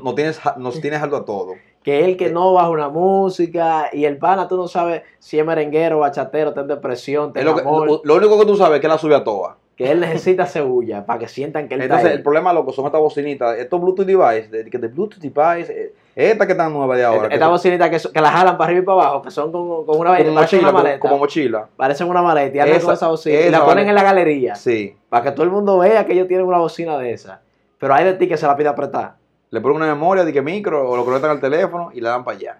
Nos 0.04 0.16
tienes, 0.16 0.42
nos 0.58 0.82
tienes 0.82 1.02
alto 1.02 1.16
a 1.16 1.24
todo. 1.24 1.54
Que 1.84 2.06
el 2.06 2.16
que 2.18 2.30
no 2.30 2.54
baja 2.54 2.70
una 2.70 2.88
música 2.90 3.90
y 3.92 4.06
el 4.06 4.18
pana, 4.18 4.48
tú 4.48 4.56
no 4.58 4.68
sabes 4.68 5.02
si 5.20 5.38
es 5.38 5.46
merenguero, 5.46 6.00
bachatero, 6.00 6.50
está 6.50 6.62
en 6.62 6.68
depresión, 6.68 7.32
Es 7.36 7.42
está 7.42 7.52
lo, 7.52 7.56
que- 7.58 7.64
lo- 7.64 8.02
lo 8.04 8.16
único 8.16 8.40
que 8.40 8.46
tú 8.46 8.56
sabes 8.56 8.76
es 8.76 8.82
que 8.82 8.88
la 8.88 8.98
sube 8.98 9.16
a 9.16 9.24
toa. 9.24 9.58
que 9.76 9.90
él 9.92 10.00
necesita 10.02 10.46
cebolla 10.46 11.04
para 11.06 11.18
que 11.20 11.28
sientan 11.28 11.68
que 11.68 11.74
él 11.74 11.82
Entonces, 11.82 12.06
está 12.06 12.16
el 12.16 12.22
problema, 12.24 12.54
loco, 12.54 12.72
son 12.72 12.86
estas 12.86 13.02
bocinitas, 13.02 13.58
estos 13.58 13.82
Bluetooth 13.82 14.06
device, 14.06 14.48
de, 14.50 14.70
que 14.70 14.78
de 14.78 14.88
Bluetooth 14.88 15.20
device, 15.20 15.74
eh, 15.74 15.94
estas 16.16 16.46
que 16.46 16.54
están 16.54 16.72
nuevas 16.72 16.96
de 16.96 17.04
ahora. 17.04 17.28
que 17.28 17.34
Esta 17.34 17.46
son 17.48 17.54
bocinita 17.56 17.90
que, 17.90 17.98
que 18.14 18.22
la 18.22 18.30
jalan 18.30 18.56
para 18.56 18.68
arriba 18.68 18.84
y 18.84 18.86
para 18.86 19.02
abajo, 19.02 19.22
que 19.24 19.32
son 19.32 19.52
con, 19.52 19.84
con 19.86 20.00
una 20.00 20.12
vaina, 20.12 20.26
como 20.26 20.36
parecen 20.36 20.60
mochila, 20.62 20.70
una 20.70 20.72
maleta. 20.84 21.00
como 21.00 21.18
mochila. 21.18 21.68
Parecen 21.76 22.08
una 22.08 22.22
maleta 22.22 22.56
y 22.56 22.60
andan 22.60 22.76
Esa- 22.78 22.86
con 22.86 22.94
esa 22.94 23.08
bocina. 23.08 23.40
Y 23.42 23.50
la 23.50 23.60
ponen 23.62 23.76
vale. 23.78 23.90
en 23.90 23.96
la 23.96 24.04
galería 24.04 24.56
Sí. 24.56 24.96
para 25.10 25.24
que 25.24 25.32
todo 25.32 25.44
el 25.44 25.50
mundo 25.52 25.80
vea 25.80 26.06
que 26.06 26.14
ellos 26.14 26.28
tienen 26.28 26.46
una 26.46 26.60
bocina 26.60 26.98
de 27.00 27.12
esa. 27.12 27.42
Pero 27.80 27.96
hay 27.96 28.06
de 28.06 28.14
ti 28.14 28.28
que 28.28 28.38
se 28.38 28.46
la 28.46 28.56
pide 28.56 28.70
apretar. 28.70 29.16
Le 29.54 29.62
ponen 29.62 29.78
una 29.78 29.94
memoria 29.94 30.26
de 30.26 30.34
que 30.34 30.42
micro 30.42 30.90
o 30.90 30.98
lo 30.98 31.06
conectan 31.06 31.30
al 31.30 31.40
teléfono 31.40 31.92
y 31.94 32.02
le 32.02 32.10
dan 32.10 32.24
para 32.24 32.38
allá. 32.38 32.60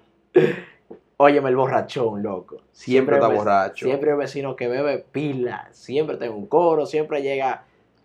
Óyeme, 1.18 1.50
el 1.50 1.56
borrachón, 1.56 2.22
loco. 2.22 2.58
Siempre 2.72 3.16
está 3.16 3.30
borracho. 3.30 3.88
Siempre 3.88 4.12
hay 4.12 4.14
un 4.14 4.20
vecino 4.20 4.56
que 4.56 4.68
bebe 4.68 5.04
pila. 5.12 5.70
Siempre 5.72 6.18
tengo 6.18 6.36
un 6.36 6.46
coro, 6.46 6.86
siempre 6.86 7.24
llega 7.24 7.64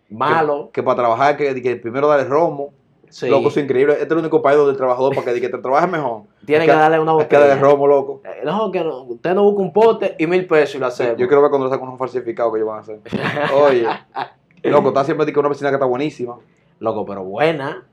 malo. 0.08 0.68
Que, 0.72 0.80
que 0.80 0.82
para 0.82 0.96
trabajar, 0.96 1.36
que, 1.36 1.60
que 1.60 1.76
primero 1.76 2.08
darle 2.08 2.24
romo. 2.24 2.72
Sí. 3.10 3.28
Loco, 3.28 3.48
eso 3.48 3.60
es 3.60 3.64
increíble. 3.64 3.92
Este 3.92 4.04
es 4.06 4.10
el 4.12 4.18
único 4.18 4.40
país 4.40 4.56
donde 4.56 4.72
el 4.72 4.78
trabajador, 4.78 5.14
para 5.14 5.34
que, 5.34 5.40
que 5.40 5.50
te 5.50 5.58
trabajes 5.58 5.90
mejor, 5.90 6.22
Tienen 6.46 6.62
hay 6.62 6.74
que 6.74 6.80
darle 6.80 6.98
una 6.98 7.12
hay 7.12 7.18
que 7.18 7.24
botella. 7.24 7.46
darle 7.46 7.62
romo, 7.62 7.86
loco. 7.86 8.22
Eh, 8.24 8.40
No, 8.42 8.72
que 8.72 8.82
no. 8.82 9.02
Usted 9.02 9.34
no 9.34 9.42
busca 9.44 9.60
un 9.60 9.72
pote 9.74 10.14
y 10.18 10.26
mil 10.26 10.46
pesos 10.46 10.76
y 10.76 10.78
lo 10.78 10.86
hacemos. 10.86 11.18
Yo 11.18 11.26
quiero 11.28 11.42
ver 11.42 11.50
cuando 11.50 11.66
le 11.66 11.74
sacan 11.74 11.88
un 11.90 11.98
falsificado 11.98 12.50
que 12.50 12.58
ellos 12.58 12.68
van 12.68 12.78
a 12.78 12.80
hacer. 12.80 13.00
Oye, 13.54 13.86
loco, 14.62 14.88
está 14.88 15.04
siempre 15.04 15.30
que 15.30 15.38
una 15.38 15.50
vecina 15.50 15.68
que 15.68 15.76
está 15.76 15.84
buenísima. 15.86 16.38
Loco, 16.80 17.04
pero 17.04 17.24
buena. 17.24 17.86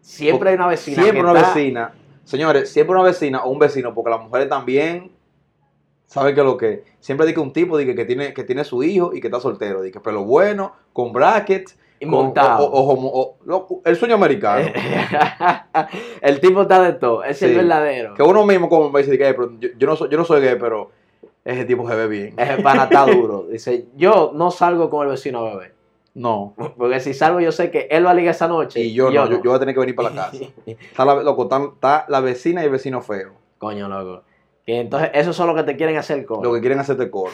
Siempre 0.00 0.50
hay 0.50 0.56
una 0.56 0.66
vecina 0.66 1.02
Siempre 1.02 1.22
que 1.22 1.30
una 1.30 1.38
está- 1.40 1.54
vecina. 1.54 1.92
Señores, 2.24 2.70
siempre 2.72 2.94
una 2.94 3.04
vecina 3.04 3.42
o 3.44 3.50
un 3.50 3.58
vecino, 3.58 3.92
porque 3.94 4.10
las 4.10 4.20
mujeres 4.20 4.48
también 4.48 5.10
¿Sabe 6.06 6.34
qué 6.34 6.40
es 6.40 6.46
lo 6.46 6.56
que? 6.56 6.72
es? 6.72 6.80
Siempre 6.98 7.24
dice 7.24 7.38
un 7.38 7.52
tipo 7.52 7.78
dice 7.78 7.94
que 7.94 8.04
tiene, 8.04 8.34
que 8.34 8.42
tiene 8.42 8.64
su 8.64 8.82
hijo 8.82 9.12
y 9.14 9.20
que 9.20 9.28
está 9.28 9.38
soltero. 9.38 9.80
Dice 9.82 10.00
pelo 10.00 10.24
bueno, 10.24 10.72
con 10.92 11.12
brackets. 11.12 11.78
Y 12.00 12.04
con- 12.06 12.10
montado. 12.14 12.68
o- 12.68 13.36
lo- 13.44 13.68
el 13.84 13.94
sueño 13.94 14.16
americano. 14.16 14.68
el 16.20 16.40
tipo 16.40 16.62
está 16.62 16.82
de 16.82 16.94
todo, 16.94 17.22
es 17.22 17.40
el 17.42 17.54
verdadero. 17.54 18.14
que 18.14 18.22
uno 18.24 18.44
mismo 18.44 18.68
como 18.68 18.90
me 18.90 19.02
dice 19.02 19.16
que 19.16 19.24
"Ey, 19.26 19.34
pero 19.34 19.52
yo, 19.60 19.68
yo 19.78 19.86
no 19.86 19.94
soy, 19.96 20.08
yo 20.10 20.18
no 20.18 20.24
soy 20.24 20.40
gay, 20.40 20.56
pero 20.58 20.90
ese 21.44 21.64
tipo 21.64 21.88
se 21.88 21.94
ve 21.94 22.08
bien. 22.08 22.34
Ese 22.36 22.62
pana 22.62 22.84
está 22.84 23.06
duro. 23.06 23.46
Dice, 23.50 23.86
yo 23.96 24.32
no 24.34 24.50
salgo 24.50 24.90
con 24.90 25.04
el 25.06 25.12
vecino 25.12 25.38
a 25.46 25.54
beber. 25.54 25.74
No. 26.14 26.54
Porque 26.76 27.00
si 27.00 27.14
salgo 27.14 27.40
yo 27.40 27.52
sé 27.52 27.70
que 27.70 27.86
él 27.90 28.04
va 28.04 28.10
a 28.10 28.14
ligar 28.14 28.34
esa 28.34 28.48
noche. 28.48 28.80
Y 28.80 28.92
yo 28.92 29.06
no, 29.10 29.26
yo, 29.28 29.36
yo 29.36 29.42
voy 29.50 29.54
a 29.56 29.58
tener 29.60 29.74
que 29.74 29.80
venir 29.80 29.94
para 29.94 30.10
la 30.10 30.16
casa. 30.30 30.38
Está 30.66 31.04
la, 31.04 31.22
loco, 31.22 31.44
está, 31.44 31.62
está 31.72 32.04
la 32.08 32.20
vecina 32.20 32.62
y 32.62 32.64
el 32.66 32.70
vecino 32.72 33.00
feo. 33.00 33.32
Coño, 33.58 33.88
loco. 33.88 34.22
Entonces 34.66 35.10
esos 35.14 35.34
son 35.36 35.46
los 35.48 35.56
que 35.56 35.62
te 35.64 35.76
quieren 35.76 35.96
hacer 35.96 36.24
coro. 36.24 36.42
Lo 36.42 36.52
que 36.52 36.60
quieren 36.60 36.78
hacerte 36.78 37.10
coro. 37.10 37.32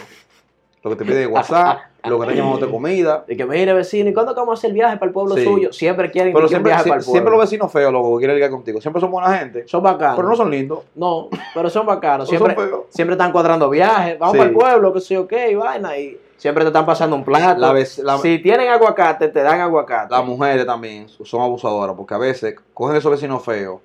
Lo 0.82 0.90
que 0.90 0.96
te 0.96 1.04
piden 1.04 1.32
WhatsApp, 1.32 1.78
lo 2.04 2.16
que 2.18 2.24
están 2.26 2.36
llamándote 2.36 2.70
comida. 2.70 3.24
Y 3.26 3.36
que 3.36 3.44
mire 3.44 3.72
vecino, 3.72 4.08
¿y 4.08 4.14
cuándo 4.14 4.34
vamos 4.34 4.50
a 4.50 4.60
hacer 4.60 4.72
viaje 4.72 4.96
para 4.98 5.06
el 5.08 5.12
pueblo 5.12 5.34
Sí. 5.34 5.42
suyo? 5.42 5.72
Siempre 5.72 6.10
quieren 6.12 6.32
Pero 6.32 6.46
siempre, 6.46 6.70
viaje 6.70 6.84
para 6.84 7.00
el 7.00 7.04
pueblo. 7.04 7.12
siempre 7.12 7.30
los 7.32 7.40
vecinos 7.40 7.72
feos, 7.72 7.92
loco, 7.92 8.16
que 8.16 8.20
quieren 8.20 8.36
ligar 8.36 8.50
contigo. 8.50 8.80
Siempre 8.80 9.00
son 9.00 9.10
buena 9.10 9.36
gente. 9.36 9.66
Son 9.66 9.82
bacanos. 9.82 10.14
Pero 10.16 10.28
no 10.28 10.36
son 10.36 10.48
lindos. 10.50 10.80
No, 10.94 11.28
pero 11.54 11.68
son 11.70 11.86
bacanos. 11.86 12.30
No 12.30 12.38
Siempre, 12.38 12.54
son 12.54 12.82
siempre 12.90 13.14
están 13.14 13.32
cuadrando 13.32 13.68
viajes. 13.68 14.16
Vamos 14.18 14.34
Sí. 14.34 14.38
para 14.38 14.50
el 14.50 14.54
pueblo, 14.54 14.92
que 14.92 15.00
sé 15.00 15.14
yo 15.14 15.26
qué, 15.26 15.50
y 15.50 15.54
vaina. 15.56 15.98
Y 15.98 16.16
siempre 16.36 16.64
te 16.64 16.68
están 16.68 16.86
pasando 16.86 17.16
un 17.16 17.24
plato. 17.24 17.60
La 17.60 17.72
vec- 17.72 18.02
la- 18.02 18.18
si 18.18 18.38
tienen 18.38 18.68
aguacate, 18.70 19.28
te 19.28 19.42
dan 19.42 19.60
aguacate. 19.60 20.12
Las 20.14 20.24
mujeres 20.24 20.64
también 20.66 21.08
son 21.08 21.40
abusadoras 21.42 21.96
porque 21.96 22.14
a 22.14 22.18
veces 22.18 22.56
cogen 22.74 22.96
esos 22.96 23.10
vecinos 23.10 23.44
feos. 23.44 23.80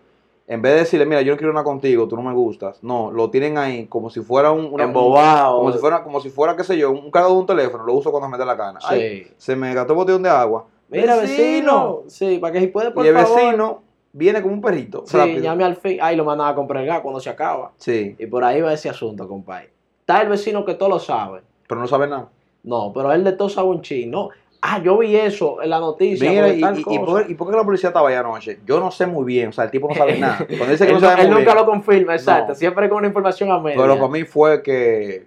En 0.47 0.61
vez 0.61 0.73
de 0.73 0.79
decirle, 0.79 1.05
mira, 1.05 1.21
yo 1.21 1.31
no 1.31 1.37
quiero 1.37 1.51
una 1.53 1.63
contigo, 1.63 2.07
tú 2.09 2.17
no 2.17 2.23
me 2.23 2.33
gustas. 2.33 2.83
No, 2.83 3.09
lo 3.09 3.29
tienen 3.29 3.57
ahí 3.57 3.85
como 3.85 4.09
si 4.09 4.19
fuera 4.19 4.51
un, 4.51 4.65
una, 4.73 4.83
Embobado. 4.83 5.57
como 5.59 5.71
si 5.71 5.77
fuera, 5.79 6.03
como 6.03 6.19
si 6.19 6.29
fuera, 6.29 6.55
qué 6.57 6.63
sé 6.65 6.77
yo, 6.77 6.91
un 6.91 7.09
cargo 7.09 7.29
de 7.29 7.35
un 7.35 7.45
teléfono. 7.45 7.85
Lo 7.85 7.93
uso 7.93 8.11
cuando 8.11 8.27
me 8.27 8.37
dé 8.37 8.45
la 8.45 8.55
gana. 8.55 8.79
Ay, 8.83 9.31
se 9.37 9.55
me 9.55 9.73
gastó 9.73 9.93
el 9.93 9.97
botellón 9.97 10.23
de 10.23 10.29
agua. 10.29 10.65
Mira, 10.89 11.15
vecino. 11.15 12.01
Sí, 12.07 12.37
para 12.39 12.51
que 12.51 12.59
si 12.59 12.67
puede, 12.67 12.91
por 12.91 13.05
y 13.05 13.09
el 13.09 13.15
favor. 13.17 13.37
vecino 13.45 13.81
viene 14.11 14.41
como 14.41 14.53
un 14.55 14.61
perrito. 14.61 15.03
Sí, 15.07 15.15
rápido. 15.15 15.41
llame 15.41 15.63
al 15.63 15.77
fin. 15.77 15.99
Ahí 16.01 16.17
lo 16.17 16.25
mandan 16.25 16.49
a 16.49 16.55
comprar 16.55 16.81
el 16.83 16.87
gas 16.89 16.99
cuando 16.99 17.21
se 17.21 17.29
acaba. 17.29 17.71
Sí, 17.77 18.13
Y 18.19 18.25
por 18.25 18.43
ahí 18.43 18.59
va 18.59 18.73
ese 18.73 18.89
asunto, 18.89 19.25
compadre. 19.29 19.69
Está 20.01 20.21
el 20.21 20.27
vecino 20.27 20.65
que 20.65 20.73
todo 20.73 20.89
lo 20.89 20.99
sabe. 20.99 21.43
pero 21.65 21.79
no 21.79 21.87
sabe 21.87 22.07
nada. 22.07 22.27
No, 22.63 22.91
pero 22.93 23.11
él 23.11 23.23
de 23.23 23.31
todo 23.33 23.49
sabe 23.49 23.69
un 23.69 23.81
chin. 23.81 24.11
No. 24.11 24.29
Ah, 24.63 24.79
yo 24.83 24.99
vi 24.99 25.15
eso 25.15 25.59
en 25.63 25.71
la 25.71 25.79
noticia. 25.79 26.29
Mira, 26.29 26.47
y, 26.53 26.61
tal 26.61 26.77
y- 26.77 26.81
y 26.81 26.99
por, 26.99 27.25
qué- 27.25 27.31
y 27.31 27.35
por 27.35 27.49
qué 27.49 27.57
la 27.57 27.63
policía 27.63 27.89
estaba 27.89 28.09
allá 28.09 28.19
anoche? 28.19 28.59
Yo 28.65 28.79
no 28.79 28.91
sé 28.91 29.07
muy 29.07 29.25
bien, 29.25 29.49
o 29.49 29.51
sea, 29.51 29.63
el 29.63 29.71
tipo 29.71 29.87
no 29.89 29.95
sabe 29.95 30.17
nada. 30.19 30.45
Cuando 30.47 30.67
dice 30.67 30.85
que 30.85 30.91
él 30.93 30.99
no 31.01 31.07
sabe 31.07 31.21
él 31.23 31.27
muy 31.29 31.39
nunca 31.39 31.53
bien, 31.53 31.65
lo 31.65 31.71
confirma, 31.71 32.13
exacto. 32.13 32.49
No. 32.49 32.55
Siempre 32.55 32.87
con 32.87 32.99
una 32.99 33.07
información 33.07 33.49
a 33.51 33.59
media. 33.59 33.77
Pero 33.81 33.95
para 33.95 34.07
mí 34.09 34.23
fue 34.23 34.61
que 34.61 35.25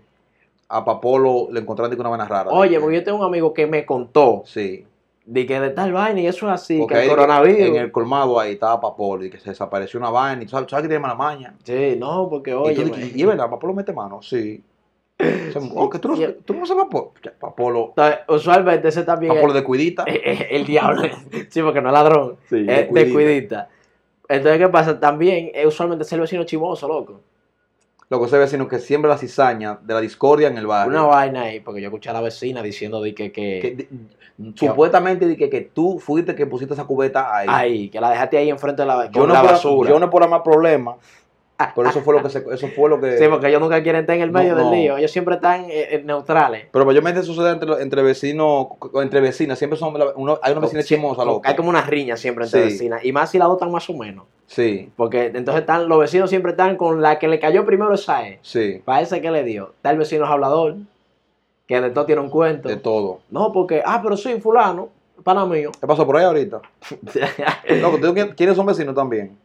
a 0.69 0.85
Papolo 0.85 1.49
le 1.51 1.61
encontraron 1.61 1.93
de 1.95 2.01
una 2.01 2.11
vaina 2.11 2.27
rara. 2.29 2.51
Oye, 2.51 2.79
porque 2.79 2.97
yo 2.97 3.05
tengo 3.05 3.19
un 3.19 3.25
amigo 3.25 3.53
que 3.53 3.67
me 3.67 3.85
contó 3.85 4.43
Sí. 4.47 4.87
de 5.27 5.47
que 5.47 5.59
de 5.59 5.71
tal 5.71 5.93
vaina 5.93 6.21
y 6.21 6.27
eso 6.29 6.47
es 6.47 6.53
así, 6.53 6.79
Porque 6.79 6.95
que 6.95 7.03
el 7.03 7.09
coronavirus. 7.09 7.59
en 7.61 7.77
el 7.77 7.91
colmado 7.91 8.39
ahí 8.39 8.53
estaba 8.53 8.81
Papolo 8.81 9.25
y 9.25 9.31
que 9.31 9.39
se 9.41 9.51
desapareció 9.51 9.99
una 9.99 10.11
vaina. 10.11 10.43
Y 10.43 10.45
tú 10.47 10.53
sabes, 10.53 10.67
tú 10.69 10.71
sabes 10.71 10.85
que 10.85 10.89
tiene 10.89 11.03
mala 11.03 11.17
maña. 11.17 11.55
Sí, 11.65 11.97
no, 11.99 12.29
porque 12.31 12.53
y, 12.53 12.55
oye. 12.55 12.85
tú, 12.85 12.93
me- 12.97 13.05
y, 13.07 13.13
y 13.17 13.21
es 13.23 13.27
verdad, 13.27 13.51
Papolo 13.51 13.75
mete 13.75 13.93
mano. 13.93 14.23
Sí. 14.23 14.63
Tú, 15.17 15.61
no, 15.61 15.89
tú 16.45 16.55
no 16.55 16.67
sabes 16.67 16.87
Entonces, 16.91 18.19
usualmente 18.29 18.89
ese 18.89 19.05
también 19.05 19.33
Papolo 19.33 19.53
es 19.55 19.61
de 19.61 19.65
cuidita. 19.65 20.05
el 20.07 20.67
diablo. 20.67 21.03
sí, 21.49 21.63
porque 21.63 21.81
no 21.81 21.89
es 21.89 21.93
ladrón. 21.93 22.37
Sí, 22.49 22.67
es 22.69 22.93
de 22.93 23.13
cuidita. 23.13 23.69
Entonces, 24.29 24.59
¿qué 24.59 24.69
pasa? 24.69 24.99
También, 24.99 25.51
eh, 25.55 25.67
usualmente 25.67 26.03
es 26.05 26.13
el 26.13 26.21
vecino 26.21 26.45
chimoso, 26.45 26.89
loco. 26.89 27.21
Loco, 28.11 28.27
ese 28.27 28.39
vecino 28.39 28.67
que 28.69 28.79
siembra 28.79 29.11
la 29.11 29.19
cizaña 29.19 29.79
de 29.81 29.95
la 29.95 30.01
discordia 30.01 30.49
en 30.49 30.59
el 30.59 30.67
barrio. 30.67 30.93
Una 30.99 31.07
vaina 31.07 31.43
ahí, 31.43 31.61
porque 31.61 31.81
yo 31.81 31.89
escuché 31.89 32.11
a 32.11 32.13
la 32.13 32.21
vecina 32.21 32.63
diciendo 32.63 33.01
de 33.01 33.15
que, 33.15 33.33
que, 33.33 33.61
que, 33.61 33.71
de- 33.77 33.89
supuestamente 34.57 35.27
de 35.27 35.37
que, 35.37 35.49
que 35.49 35.61
tú 35.63 35.99
fuiste 35.99 36.35
que 36.35 36.47
pusiste 36.47 36.75
esa 36.75 36.85
cubeta 36.85 37.35
ahí. 37.35 37.47
ahí, 37.49 37.89
que 37.89 38.01
la 38.01 38.11
dejaste 38.11 38.37
ahí 38.37 38.51
enfrente 38.51 38.83
de 38.83 38.87
la, 38.87 39.11
yo, 39.11 39.27
no 39.27 39.33
la 39.33 39.41
por, 39.43 39.51
basura. 39.53 39.91
yo 39.91 39.99
no 39.99 40.11
por 40.11 40.29
más 40.29 40.43
problemas, 40.43 40.97
pero 41.75 41.89
eso 41.89 42.01
fue 42.01 42.15
lo 42.15 42.23
que 42.23 42.31
se, 42.31 42.45
eso 42.53 42.69
fue 42.69 42.91
lo 42.91 43.01
que 43.01 43.17
Sí, 43.17 43.25
porque 43.31 43.49
ellos 43.49 43.61
nunca 43.61 43.83
quieren 43.83 44.01
estar 44.03 44.17
en 44.17 44.23
el 44.23 44.33
No, 44.33 44.39
medio 44.41 44.55
del 44.57 44.65
no. 44.67 44.73
lío. 44.73 44.97
Ellos 44.97 45.11
siempre 45.11 45.37
están 45.37 45.65
eh, 45.71 45.89
eh, 45.95 46.03
neutrales. 46.05 46.67
pero 46.73 46.85
mayormente 46.85 47.23
sucede 47.23 47.51
entre, 47.53 47.81
entre 47.83 48.03
vecinos, 48.03 48.67
entre 48.95 49.21
vecinas, 49.21 49.59
siempre 49.59 49.79
son 49.79 49.95
uno- 50.17 50.39
hay 50.43 50.53
una 50.53 50.61
vecina 50.63 50.83
Sí, 50.83 50.89
chismosa, 50.89 51.25
loco. 51.25 51.43
Hay 51.45 51.55
como 51.57 51.69
una 51.71 51.83
riña 51.83 52.17
siempre 52.17 52.45
entre 52.45 52.61
Sí. 52.63 52.67
vecinas. 52.73 53.05
Y 53.05 53.13
más 53.13 53.31
si 53.31 53.39
la 53.39 53.45
dotan 53.47 53.71
más 53.71 53.89
o 53.89 53.95
menos. 53.95 54.25
Sí, 54.47 54.91
Porque 54.97 55.27
entonces 55.27 55.61
están, 55.63 55.89
los 55.89 55.99
vecinos 56.01 56.29
siempre 56.29 56.51
están 56.53 56.77
con 56.77 57.01
la 57.01 57.19
que 57.19 57.29
le 57.29 57.39
cayó 57.41 57.65
primero 57.65 57.95
esa 57.95 58.27
es. 58.29 58.39
sí, 58.43 58.83
Parece 58.85 59.21
que 59.23 59.31
le 59.31 59.43
dio. 59.45 59.73
Está 59.77 59.91
el 59.91 59.99
vecino 59.99 60.27
hablador, 60.27 60.77
que 61.67 61.81
de 61.81 61.91
todo 61.91 62.05
tiene 62.05 62.21
un 62.21 62.29
cuento. 62.31 62.69
de 62.69 62.77
todo. 62.77 63.21
No, 63.31 63.53
porque, 63.53 63.83
ah, 63.87 64.01
pero 64.03 64.17
sí, 64.19 64.39
fulano, 64.41 64.91
pana 65.23 65.47
mío. 65.47 65.71
¿Qué 65.81 65.87
pasó 65.87 66.05
por 66.07 66.17
ahí 66.19 66.25
ahorita? 66.25 66.61
Loco, 67.81 67.99
¿tú 67.99 68.13
quién- 68.13 68.35
¿quiénes 68.37 68.57
son 68.57 68.67
vecinos 68.67 68.95
también? 68.95 69.37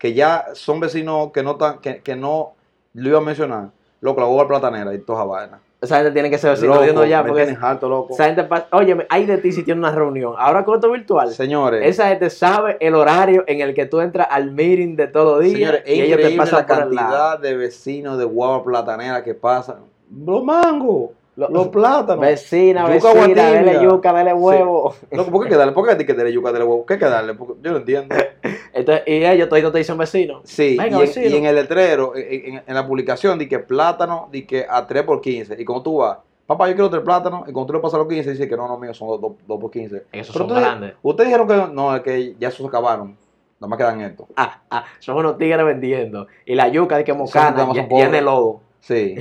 Que 0.00 0.14
ya 0.14 0.46
son 0.54 0.80
vecinos 0.80 1.30
que 1.30 1.44
no 1.44 1.54
tan, 1.54 1.78
que, 1.78 2.02
que 2.02 2.16
no 2.16 2.54
lo 2.94 3.08
iba 3.08 3.18
a 3.18 3.22
mencionar. 3.22 3.68
Loco, 4.00 4.20
la 4.20 4.26
boba 4.26 4.48
platanera 4.48 4.92
y 4.94 4.98
toda 4.98 5.20
esa 5.20 5.26
vaina. 5.26 5.60
Esa 5.80 5.96
gente 5.96 6.12
tiene 6.12 6.28
que 6.28 6.36
ser 6.36 6.50
vecino 6.50 6.74
Loco, 6.74 7.04
ya, 7.06 7.24
porque 7.24 7.44
tienen 7.44 7.62
harto, 7.62 7.88
loco. 7.88 8.12
esa 8.12 8.26
gente 8.26 8.44
pasa, 8.44 8.66
oye, 8.72 9.06
hay 9.08 9.24
de 9.24 9.38
ti 9.38 9.50
si 9.50 9.62
tiene 9.62 9.80
una 9.80 9.90
reunión. 9.90 10.34
Ahora 10.36 10.62
con 10.62 10.74
esto 10.74 10.90
virtual, 10.90 11.30
Señores, 11.30 11.86
esa 11.86 12.08
gente 12.08 12.28
sabe 12.28 12.76
el 12.80 12.94
horario 12.94 13.44
en 13.46 13.60
el 13.60 13.72
que 13.72 13.86
tú 13.86 14.00
entras 14.00 14.26
al 14.30 14.50
meeting 14.52 14.94
de 14.96 15.06
todos 15.06 15.36
los 15.36 15.44
días 15.44 15.54
Señores, 15.54 15.82
es 15.86 15.96
y 15.96 16.00
ellos 16.02 16.20
te 16.20 16.36
pasan 16.36 16.60
la 16.60 16.66
por 16.66 16.76
cantidad 16.76 17.38
de 17.38 17.56
vecinos 17.56 18.18
de 18.18 18.24
guava 18.24 18.62
platanera 18.62 19.24
que 19.24 19.32
pasan. 19.34 19.76
Los 20.10 20.44
mangos, 20.44 21.12
Lo- 21.40 21.48
los 21.48 21.68
plátanos. 21.72 22.20
Vecina, 22.24 22.82
Yuca 22.94 23.12
vecina, 23.14 23.82
yuca, 23.82 24.12
dele 24.12 24.32
huevo. 24.34 24.94
Loco, 25.10 25.30
¿por 25.30 25.48
qué 25.48 25.56
darle? 25.56 25.72
¿Por 25.72 25.84
qué 25.86 25.92
hay 25.92 26.04
que 26.06 26.14
darle 26.14 26.32
yuca, 26.32 26.52
darle 26.52 26.66
huevo? 26.66 26.86
¿Qué 26.86 26.94
hay 26.94 26.98
que 26.98 27.06
darle? 27.06 27.34
Porque 27.34 27.54
yo 27.62 27.70
no 27.72 27.76
entiendo. 27.78 28.14
Entonces, 28.72 29.02
y 29.06 29.24
ellos 29.24 29.48
toditos 29.48 29.72
te 29.72 29.78
dicen 29.78 29.98
vecino. 29.98 30.42
Sí, 30.44 30.76
Venga, 30.78 30.90
y, 30.90 30.92
en, 30.94 30.98
vecino. 31.00 31.26
y 31.26 31.36
en 31.36 31.44
el 31.46 31.54
letrero, 31.56 32.12
en, 32.16 32.54
en- 32.56 32.62
en 32.66 32.74
la 32.74 32.86
publicación, 32.86 33.38
di 33.38 33.48
que 33.48 33.58
plátano, 33.58 34.28
di 34.30 34.44
que 34.46 34.64
a 34.68 34.86
3 34.86 35.02
por 35.02 35.20
15. 35.20 35.56
Y 35.58 35.64
cuando 35.64 35.82
tú 35.82 35.96
vas, 35.98 36.18
papá, 36.46 36.68
yo 36.68 36.74
quiero 36.74 36.90
tres 36.90 37.02
plátanos, 37.02 37.48
y 37.48 37.52
cuando 37.52 37.66
tú 37.66 37.72
le 37.74 37.80
pasas 37.80 37.98
los 37.98 38.08
15, 38.08 38.30
dice 38.30 38.48
que 38.48 38.56
no, 38.56 38.66
no, 38.68 38.78
mío, 38.78 38.92
son 38.94 39.20
2 39.20 39.32
por 39.46 39.70
15. 39.70 40.04
Esos 40.12 40.32
Pero 40.34 40.44
son 40.46 40.46
ustedes- 40.46 40.60
grandes. 40.62 40.94
Ustedes 41.02 41.28
dijeron 41.28 41.48
que 41.48 41.74
no, 41.74 41.94
es 41.96 42.02
que 42.02 42.34
ya 42.38 42.48
esos 42.48 42.60
se 42.60 42.66
acabaron. 42.66 43.16
Nada 43.58 43.68
más 43.68 43.76
quedan 43.76 44.00
estos. 44.00 44.26
Ah, 44.36 44.62
ah, 44.70 44.84
son 45.00 45.16
unos 45.18 45.36
tigres 45.36 45.64
vendiendo. 45.66 46.26
Y 46.46 46.54
la 46.54 46.68
yuca 46.68 46.96
de 46.96 47.04
que 47.04 47.12
mocana, 47.12 47.68
ya- 47.74 48.20
lodo. 48.22 48.60
Sí. 48.80 49.16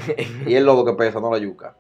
y 0.48 0.56
el 0.56 0.64
lodo 0.66 0.86
que 0.86 0.94
pesa, 0.94 1.20
no 1.20 1.30
la 1.30 1.38
yuca. 1.40 1.76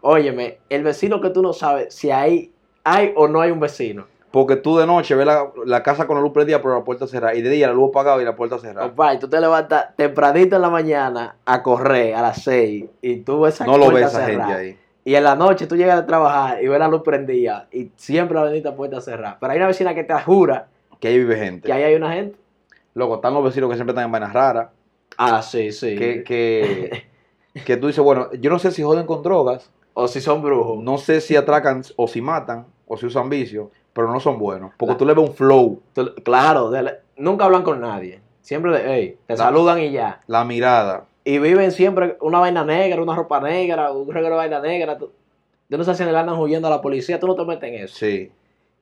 Óyeme, 0.00 0.58
el 0.68 0.82
vecino 0.82 1.20
que 1.20 1.30
tú 1.30 1.42
no 1.42 1.52
sabes 1.52 1.94
si 1.94 2.10
hay, 2.10 2.52
hay 2.84 3.12
o 3.16 3.28
no 3.28 3.40
hay 3.40 3.50
un 3.50 3.60
vecino. 3.60 4.06
Porque 4.30 4.56
tú 4.56 4.76
de 4.76 4.86
noche 4.86 5.14
ves 5.14 5.26
la, 5.26 5.50
la 5.64 5.82
casa 5.82 6.06
con 6.06 6.16
la 6.16 6.22
luz 6.22 6.32
prendida, 6.32 6.60
pero 6.60 6.78
la 6.78 6.84
puerta 6.84 7.06
cerrada. 7.06 7.34
Y 7.34 7.40
de 7.40 7.48
día 7.48 7.66
la 7.66 7.72
luz 7.72 7.88
apagada 7.90 8.20
y 8.20 8.24
la 8.24 8.36
puerta 8.36 8.58
cerrada. 8.58 8.88
Papá, 8.88 9.14
y 9.14 9.18
tú 9.18 9.28
te 9.28 9.40
levantas 9.40 9.96
tempranito 9.96 10.56
en 10.56 10.62
la 10.62 10.70
mañana 10.70 11.36
a 11.46 11.62
correr 11.62 12.14
a 12.14 12.20
las 12.22 12.42
6 12.42 12.84
y 13.00 13.16
tú 13.20 13.40
ves 13.40 13.54
esa 13.54 13.64
No 13.64 13.78
lo 13.78 13.90
ves 13.90 14.06
esa 14.06 14.26
gente 14.26 14.52
ahí. 14.52 14.78
Y 15.04 15.14
en 15.14 15.24
la 15.24 15.34
noche 15.34 15.66
tú 15.66 15.76
llegas 15.76 15.98
a 15.98 16.04
trabajar 16.06 16.62
y 16.62 16.68
ves 16.68 16.78
la 16.78 16.88
luz 16.88 17.00
prendida 17.02 17.68
y 17.72 17.90
siempre 17.96 18.34
la 18.34 18.44
bendita 18.44 18.76
puerta 18.76 19.00
cerrada. 19.00 19.38
Pero 19.40 19.52
hay 19.52 19.58
una 19.58 19.68
vecina 19.68 19.94
que 19.94 20.04
te 20.04 20.12
jura 20.20 20.68
Que 21.00 21.08
ahí 21.08 21.18
vive 21.18 21.36
gente. 21.36 21.66
que 21.66 21.72
ahí 21.72 21.82
hay 21.82 21.94
una 21.94 22.12
gente. 22.12 22.36
Loco, 22.92 23.14
están 23.14 23.32
los 23.32 23.42
vecinos 23.42 23.70
que 23.70 23.76
siempre 23.76 23.92
están 23.92 24.04
en 24.04 24.12
vainas 24.12 24.34
raras. 24.34 24.68
Ah, 25.16 25.40
sí, 25.40 25.72
sí. 25.72 25.96
Que, 25.96 26.22
que, 26.22 27.06
que 27.64 27.76
tú 27.76 27.86
dices, 27.88 28.02
bueno, 28.02 28.28
yo 28.32 28.50
no 28.50 28.58
sé 28.58 28.70
si 28.70 28.82
joden 28.82 29.06
con 29.06 29.22
drogas, 29.22 29.70
O 29.94 30.06
si 30.08 30.20
son 30.20 30.42
brujos. 30.42 30.82
no 30.82 30.98
sé 30.98 31.20
si 31.20 31.36
atracan 31.36 31.82
o 31.96 32.06
si 32.08 32.20
matan 32.20 32.66
o 32.86 32.96
si 32.96 33.06
usan 33.06 33.28
vicio, 33.28 33.70
pero 33.92 34.10
no 34.12 34.20
son 34.20 34.38
buenos. 34.38 34.72
Porque 34.76 34.94
tú 34.94 35.04
le 35.04 35.14
ves 35.14 35.28
un 35.28 35.34
flow, 35.34 35.80
Tú- 35.92 36.14
claro, 36.24 36.70
la- 36.70 36.98
nunca 37.16 37.44
hablan 37.46 37.62
con 37.62 37.80
nadie. 37.80 38.20
Siempre 38.40 38.70
de, 38.78 38.82
hey, 38.94 39.16
te 39.26 39.34
La- 39.34 39.36
saludan 39.44 39.78
y 39.80 39.90
ya. 39.90 40.22
la 40.26 40.44
mirada. 40.44 41.04
Y 41.24 41.38
viven 41.38 41.70
siempre 41.72 42.16
una 42.20 42.38
vaina 42.38 42.64
negra, 42.64 43.02
una 43.02 43.14
ropa 43.14 43.40
negra, 43.40 43.92
un 43.92 44.08
regalo 44.08 44.36
de 44.36 44.38
vaina 44.38 44.60
negra. 44.60 44.96
Tú, 44.96 45.10
yo 45.68 45.76
no 45.76 45.84
sé 45.84 45.94
si 45.94 46.02
le 46.04 46.16
andan 46.16 46.38
huyendo 46.38 46.68
a 46.68 46.70
la 46.70 46.80
policía, 46.80 47.20
tú 47.20 47.26
no 47.26 47.34
te 47.34 47.44
metes 47.44 47.68
en 47.70 47.74
eso. 47.84 47.96
Sí. 47.96 48.32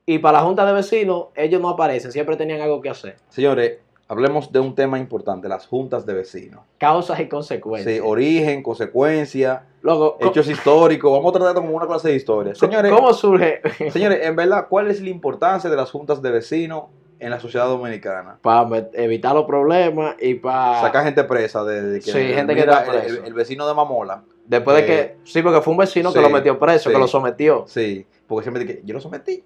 Y 0.09 0.18
para 0.21 0.38
la 0.38 0.45
junta 0.45 0.64
de 0.64 0.73
vecinos, 0.73 1.26
ellos 1.35 1.61
no 1.61 1.71
aparecen, 1.71 2.12
siempre 2.12 2.37
tenían 2.37 2.61
algo 2.61 2.80
que 2.80 2.90
hacer. 2.90 3.16
Señores, 3.28 3.78
hablemos 4.09 4.53
de 4.53 4.61
un 4.61 4.75
tema 4.75 4.99
importante, 4.99 5.49
las 5.49 5.67
juntas 5.67 6.07
de 6.07 6.15
vecinos. 6.15 6.61
Causas 6.79 7.19
y 7.21 7.29
consecuencias. 7.29 7.95
Sí, 7.95 8.01
origen, 8.05 8.63
consecuencia, 8.63 9.65
Luego, 9.83 10.17
hechos 10.21 10.49
históricos. 10.49 11.13
Vamos 11.13 11.35
a 11.35 11.39
tratar 11.39 11.55
como 11.55 11.71
una 11.77 11.87
clase 11.87 12.09
de 12.09 12.17
historia. 12.17 12.55
Señores, 12.55 12.93
¿cómo 12.93 13.13
surge? 13.13 13.61
señores, 13.91 14.25
en 14.27 14.35
verdad, 14.35 14.67
¿cuál 14.69 14.91
es 14.91 15.01
la 15.01 15.11
importancia 15.11 15.71
de 15.71 15.77
las 15.77 15.91
juntas 15.91 16.21
de 16.23 16.31
vecinos 16.33 16.85
en 17.19 17.31
la 17.31 17.39
sociedad 17.41 17.67
dominicana? 17.67 18.39
para 18.43 18.89
evitar 18.95 19.35
los 19.35 19.45
problemas 19.47 20.17
y 20.21 20.35
para... 20.35 20.81
Sacar 20.81 21.05
gente 21.05 21.23
presa 21.25 21.65
de, 21.65 21.83
de 21.83 22.01
que. 22.01 22.11
Sí, 22.11 22.19
gente 22.35 22.55
que 22.55 22.61
está 22.61 22.85
el- 22.85 22.91
preso. 22.91 23.21
el, 23.21 23.25
el 23.27 23.35
vecino 23.35 23.67
de 23.69 23.75
Mamola. 23.75 24.23
Después 24.45 24.77
de 24.77 24.83
Eh, 24.83 24.87
que... 24.87 25.17
Sí, 25.31 25.43
porque 25.43 25.61
fue 25.61 25.73
un 25.73 25.79
vecino 25.79 26.13
que 26.13 26.21
lo 26.21 26.31
metió 26.31 26.59
preso, 26.59 26.89
sí. 26.91 26.95
que 26.95 27.01
lo 27.01 27.09
sometió. 27.09 27.65
Sí, 27.69 28.07
porque 28.27 28.43
siempre 28.45 28.67
que 28.67 28.83
yo 28.85 28.95
lo 28.95 29.01
sometí. 29.01 29.45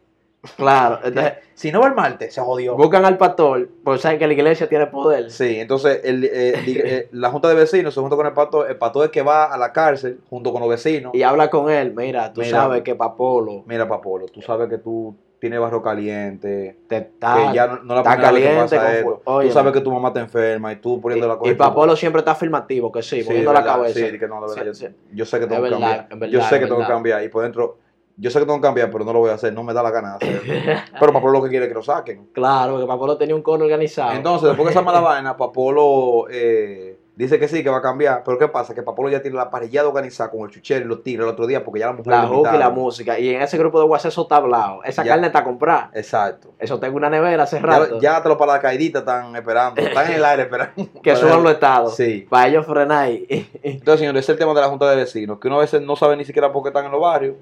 Claro, 0.56 1.00
entonces 1.04 1.34
Si 1.54 1.70
no 1.70 1.80
va 1.80 1.88
el 1.88 1.94
martes, 1.94 2.32
se 2.32 2.40
jodió. 2.40 2.74
buscan 2.76 3.04
al 3.04 3.18
pastor, 3.18 3.68
porque 3.84 4.00
saben 4.00 4.18
que 4.18 4.26
la 4.26 4.32
iglesia 4.32 4.68
tiene 4.68 4.86
poder. 4.86 5.30
Sí, 5.30 5.60
entonces 5.60 6.00
el, 6.04 6.24
eh, 6.24 6.30
eh, 6.66 7.08
la 7.12 7.30
junta 7.30 7.48
de 7.48 7.54
vecinos 7.54 7.92
se 7.92 8.00
junta 8.00 8.16
con 8.16 8.26
el 8.26 8.32
pastor. 8.32 8.70
El 8.70 8.76
pastor 8.78 9.04
es 9.06 9.10
que 9.10 9.20
va 9.22 9.52
a 9.52 9.58
la 9.58 9.72
cárcel 9.72 10.20
junto 10.30 10.50
con 10.52 10.60
los 10.62 10.70
vecinos. 10.70 11.12
Y 11.14 11.22
habla 11.22 11.50
con 11.50 11.70
él, 11.70 11.92
mira, 11.94 12.32
tú 12.32 12.40
Mira. 12.40 12.58
sabes 12.62 12.82
que 12.82 12.94
Papolo 12.94 13.64
Mira, 13.66 13.86
Papolo, 13.86 14.26
tú 14.26 14.40
sabes 14.40 14.68
que 14.70 14.78
tú 14.78 15.14
tienes 15.38 15.58
barro 15.60 15.82
caliente. 15.82 16.78
te 16.88 16.96
está, 16.98 17.48
que 17.50 17.54
ya 17.56 17.66
no, 17.66 17.82
no 17.82 17.94
la 17.94 18.00
está 18.00 18.16
caliente. 18.18 18.76
pasa 18.76 19.02
con 19.02 19.20
Oye, 19.24 19.48
tú 19.48 19.54
sabes 19.54 19.72
que 19.74 19.80
tu 19.82 19.90
mamá 19.92 20.08
está 20.08 20.20
enferma 20.20 20.72
y 20.72 20.76
tú 20.76 21.00
poniendo 21.00 21.26
la 21.28 21.34
y, 21.34 21.38
cosa. 21.38 21.50
y 21.50 21.54
Papolo 21.54 21.96
siempre 21.96 22.20
está 22.20 22.32
afirmativo, 22.32 22.90
que 22.90 23.02
sí, 23.02 23.22
Sí, 23.22 23.28
moviendo 23.28 23.52
la 23.52 23.62
cabeza. 23.64 23.98
sí, 24.10 24.18
que 24.18 24.26
no, 24.28 24.40
de 24.46 24.54
verdad, 24.54 24.72
Sí, 24.72 24.84
yo, 24.84 24.88
sí. 24.88 24.94
yo 25.12 25.24
sé 25.26 25.38
que 25.40 25.46
tengo 25.46 25.62
que 25.62 25.70
cambiar. 25.70 26.08
yo 26.30 26.40
sé 26.42 26.58
que 26.60 26.66
tengo 26.66 26.80
que 26.80 26.86
cambiar. 26.86 27.22
Y 27.24 27.28
por 27.28 27.42
dentro, 27.42 27.78
yo 28.20 28.30
sé 28.30 28.38
que 28.38 28.44
tengo 28.44 28.58
que 28.58 28.66
cambiar, 28.66 28.90
pero 28.90 29.04
no 29.04 29.12
lo 29.12 29.20
voy 29.20 29.30
a 29.30 29.34
hacer. 29.34 29.52
No 29.52 29.62
me 29.62 29.72
da 29.72 29.82
la 29.82 29.90
gana 29.90 30.18
de 30.18 30.26
hacerlo. 30.36 30.52
pero 31.00 31.12
Papolo 31.12 31.32
lo 31.32 31.42
que 31.42 31.48
quiere 31.48 31.64
es 31.64 31.68
que 31.70 31.74
lo 31.74 31.82
saquen. 31.82 32.26
Claro, 32.32 32.72
porque 32.74 32.86
Papolo 32.86 33.16
tenía 33.16 33.34
un 33.34 33.42
coro 33.42 33.64
organizado. 33.64 34.12
Entonces, 34.12 34.48
después 34.48 34.66
que 34.68 34.72
esa 34.72 34.82
mala 34.82 35.00
vaina, 35.00 35.36
Papolo 35.36 36.26
eh, 36.30 36.98
dice 37.16 37.38
que 37.38 37.48
sí, 37.48 37.62
que 37.62 37.70
va 37.70 37.78
a 37.78 37.82
cambiar. 37.82 38.22
Pero 38.24 38.38
¿qué 38.38 38.48
pasa? 38.48 38.74
Que 38.74 38.82
Papolo 38.82 39.08
ya 39.08 39.22
tiene 39.22 39.36
la 39.36 39.48
parrillada 39.50 39.88
organizada 39.88 40.30
con 40.30 40.40
el 40.40 40.50
chuchero 40.50 40.84
y 40.84 40.88
los 40.88 41.02
tigres 41.02 41.24
el 41.24 41.32
otro 41.32 41.46
día 41.46 41.64
porque 41.64 41.80
ya 41.80 41.86
la 41.86 41.92
mujer 41.92 42.12
la 42.12 42.26
hook 42.26 42.48
y 42.54 42.58
la 42.58 42.70
música. 42.70 43.18
Y 43.18 43.30
en 43.34 43.40
ese 43.42 43.56
grupo 43.58 43.78
de 43.80 43.86
WhatsApp 43.86 44.10
eso 44.12 44.22
está 44.22 44.36
hablado. 44.36 44.84
Esa 44.84 45.02
Ya. 45.02 45.12
carne 45.12 45.26
está 45.28 45.42
comprada. 45.44 45.90
Exacto. 45.94 46.52
Eso 46.58 46.78
tengo 46.78 46.96
una 46.96 47.08
nevera 47.08 47.44
hace 47.44 47.56
Ya, 47.56 47.62
rato. 47.66 48.00
ya 48.00 48.22
te 48.22 48.28
lo 48.28 48.36
para 48.36 48.52
la 48.54 48.60
caidita 48.60 48.98
están 49.00 49.34
esperando. 49.34 49.80
Están 49.80 50.06
en 50.10 50.12
el 50.16 50.24
aire 50.24 50.42
esperando. 50.42 50.72
que 51.02 51.16
suban 51.16 51.42
los 51.42 51.52
estados. 51.52 51.96
Sí. 51.96 52.26
Para 52.28 52.48
ellos 52.48 52.66
frenar. 52.66 53.10
y- 53.10 53.48
Entonces, 53.62 54.00
señores, 54.00 54.24
es 54.24 54.28
el 54.28 54.36
tema 54.38 54.52
de 54.54 54.60
la 54.60 54.68
Junta 54.68 54.90
de 54.90 54.96
Vecinos. 54.96 55.38
Que 55.40 55.48
uno 55.48 55.56
a 55.56 55.60
veces 55.60 55.80
no 55.82 55.96
sabe 55.96 56.16
ni 56.16 56.24
siquiera 56.24 56.52
por 56.52 56.62
qué 56.62 56.68
están 56.68 56.84
en 56.84 56.92
los 56.92 57.00
barrios. 57.00 57.36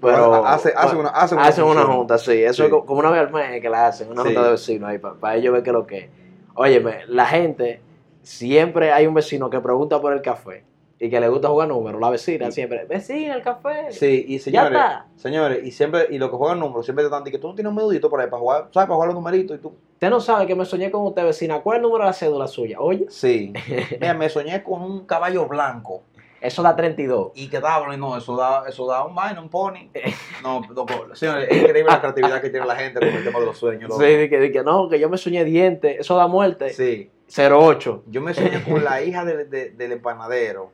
Pero 0.00 0.46
hace, 0.46 0.72
hace 0.76 0.96
una, 0.96 1.08
hace 1.10 1.34
una, 1.34 1.44
hacen 1.46 1.64
una 1.64 1.82
junta, 1.84 2.18
sí. 2.18 2.32
Eso 2.42 2.62
Sí. 2.62 2.62
es 2.64 2.68
co- 2.70 2.84
como 2.86 3.00
una 3.00 3.10
vez 3.10 3.20
al 3.20 3.32
mes 3.32 3.60
que 3.60 3.68
la 3.68 3.86
hacen, 3.88 4.08
una 4.10 4.22
Sí. 4.22 4.28
junta 4.28 4.44
de 4.44 4.50
vecinos 4.52 4.90
ahí, 4.90 4.98
para 4.98 5.36
ellos 5.36 5.52
ver 5.52 5.62
qué 5.62 5.70
es 5.70 5.74
lo 5.74 5.86
que 5.86 5.98
es. 5.98 6.06
Óyeme, 6.54 7.00
la 7.08 7.26
gente, 7.26 7.80
siempre 8.22 8.92
hay 8.92 9.06
un 9.06 9.14
vecino 9.14 9.48
que 9.50 9.60
pregunta 9.60 10.00
por 10.00 10.12
el 10.12 10.22
café 10.22 10.64
y 11.00 11.08
que 11.10 11.20
le 11.20 11.28
gusta 11.28 11.48
jugar 11.48 11.68
números. 11.68 12.00
La 12.00 12.10
vecina 12.10 12.46
Sí. 12.46 12.52
siempre, 12.52 12.84
vecina, 12.84 13.34
el 13.34 13.42
café. 13.42 13.90
Sí, 13.92 14.24
y 14.28 14.38
Ya 14.38 14.42
señores, 14.44 14.72
está. 14.78 15.06
señores, 15.16 15.64
y 15.64 15.70
siempre, 15.70 16.06
y 16.10 16.18
los 16.18 16.28
que 16.30 16.36
juegan 16.36 16.58
números, 16.58 16.84
siempre 16.84 17.04
te 17.04 17.08
diciendo 17.08 17.30
que 17.30 17.38
tú 17.38 17.48
no 17.48 17.54
tienes 17.54 17.70
un 17.70 17.76
menudito 17.76 18.10
por 18.10 18.20
ahí 18.20 18.28
para 18.28 18.40
jugar, 18.40 18.58
¿sabes? 18.72 18.86
Para 18.86 18.94
jugar 18.94 19.06
los 19.08 19.14
numeritos 19.14 19.56
y 19.56 19.60
tú. 19.60 19.72
Usted 19.94 20.10
no 20.10 20.20
sabe 20.20 20.46
que 20.46 20.54
me 20.54 20.64
soñé 20.64 20.90
con 20.90 21.06
usted, 21.06 21.24
vecina. 21.24 21.60
¿Cuál 21.60 21.76
es 21.76 21.78
el 21.78 21.82
número 21.82 22.04
de 22.04 22.10
la 22.10 22.12
cédula 22.14 22.46
suya? 22.48 22.78
Oye, 22.80 23.06
Sí. 23.08 23.52
Mira, 24.00 24.14
me 24.14 24.28
soñé 24.28 24.62
con 24.62 24.82
un 24.82 25.06
caballo 25.06 25.46
blanco. 25.46 26.02
Eso 26.40 26.62
da 26.62 26.74
32. 26.76 27.32
Y 27.34 27.48
que 27.48 27.60
daba, 27.60 27.96
no, 27.96 28.16
eso 28.16 28.36
da, 28.36 28.64
eso 28.68 28.86
da 28.86 29.04
un 29.04 29.14
vaino, 29.14 29.42
un 29.42 29.48
pony. 29.48 29.90
No, 30.42 30.60
loco, 30.70 30.92
señores, 31.14 31.48
es 31.50 31.56
increíble 31.56 31.90
la 31.90 32.00
creatividad 32.00 32.40
que 32.40 32.50
tiene 32.50 32.64
la 32.64 32.76
gente 32.76 33.00
con 33.00 33.08
el 33.08 33.24
tema 33.24 33.40
de 33.40 33.46
los 33.46 33.58
sueños. 33.58 33.88
loco. 33.90 34.00
Sí, 34.00 34.06
de 34.08 34.30
que, 34.30 34.38
de 34.38 34.52
que 34.52 34.62
no, 34.62 34.88
que 34.88 35.00
yo 35.00 35.08
me 35.08 35.18
soñé 35.18 35.44
dientes, 35.44 35.96
eso 35.98 36.16
da 36.16 36.26
muerte. 36.28 36.70
Sí. 36.70 37.10
08. 37.36 38.04
Yo 38.06 38.20
me 38.22 38.32
soñé 38.34 38.62
con 38.62 38.82
la 38.84 39.02
hija 39.04 39.24
de- 39.24 39.44
de- 39.46 39.70
del 39.70 39.92
empanadero 39.92 40.70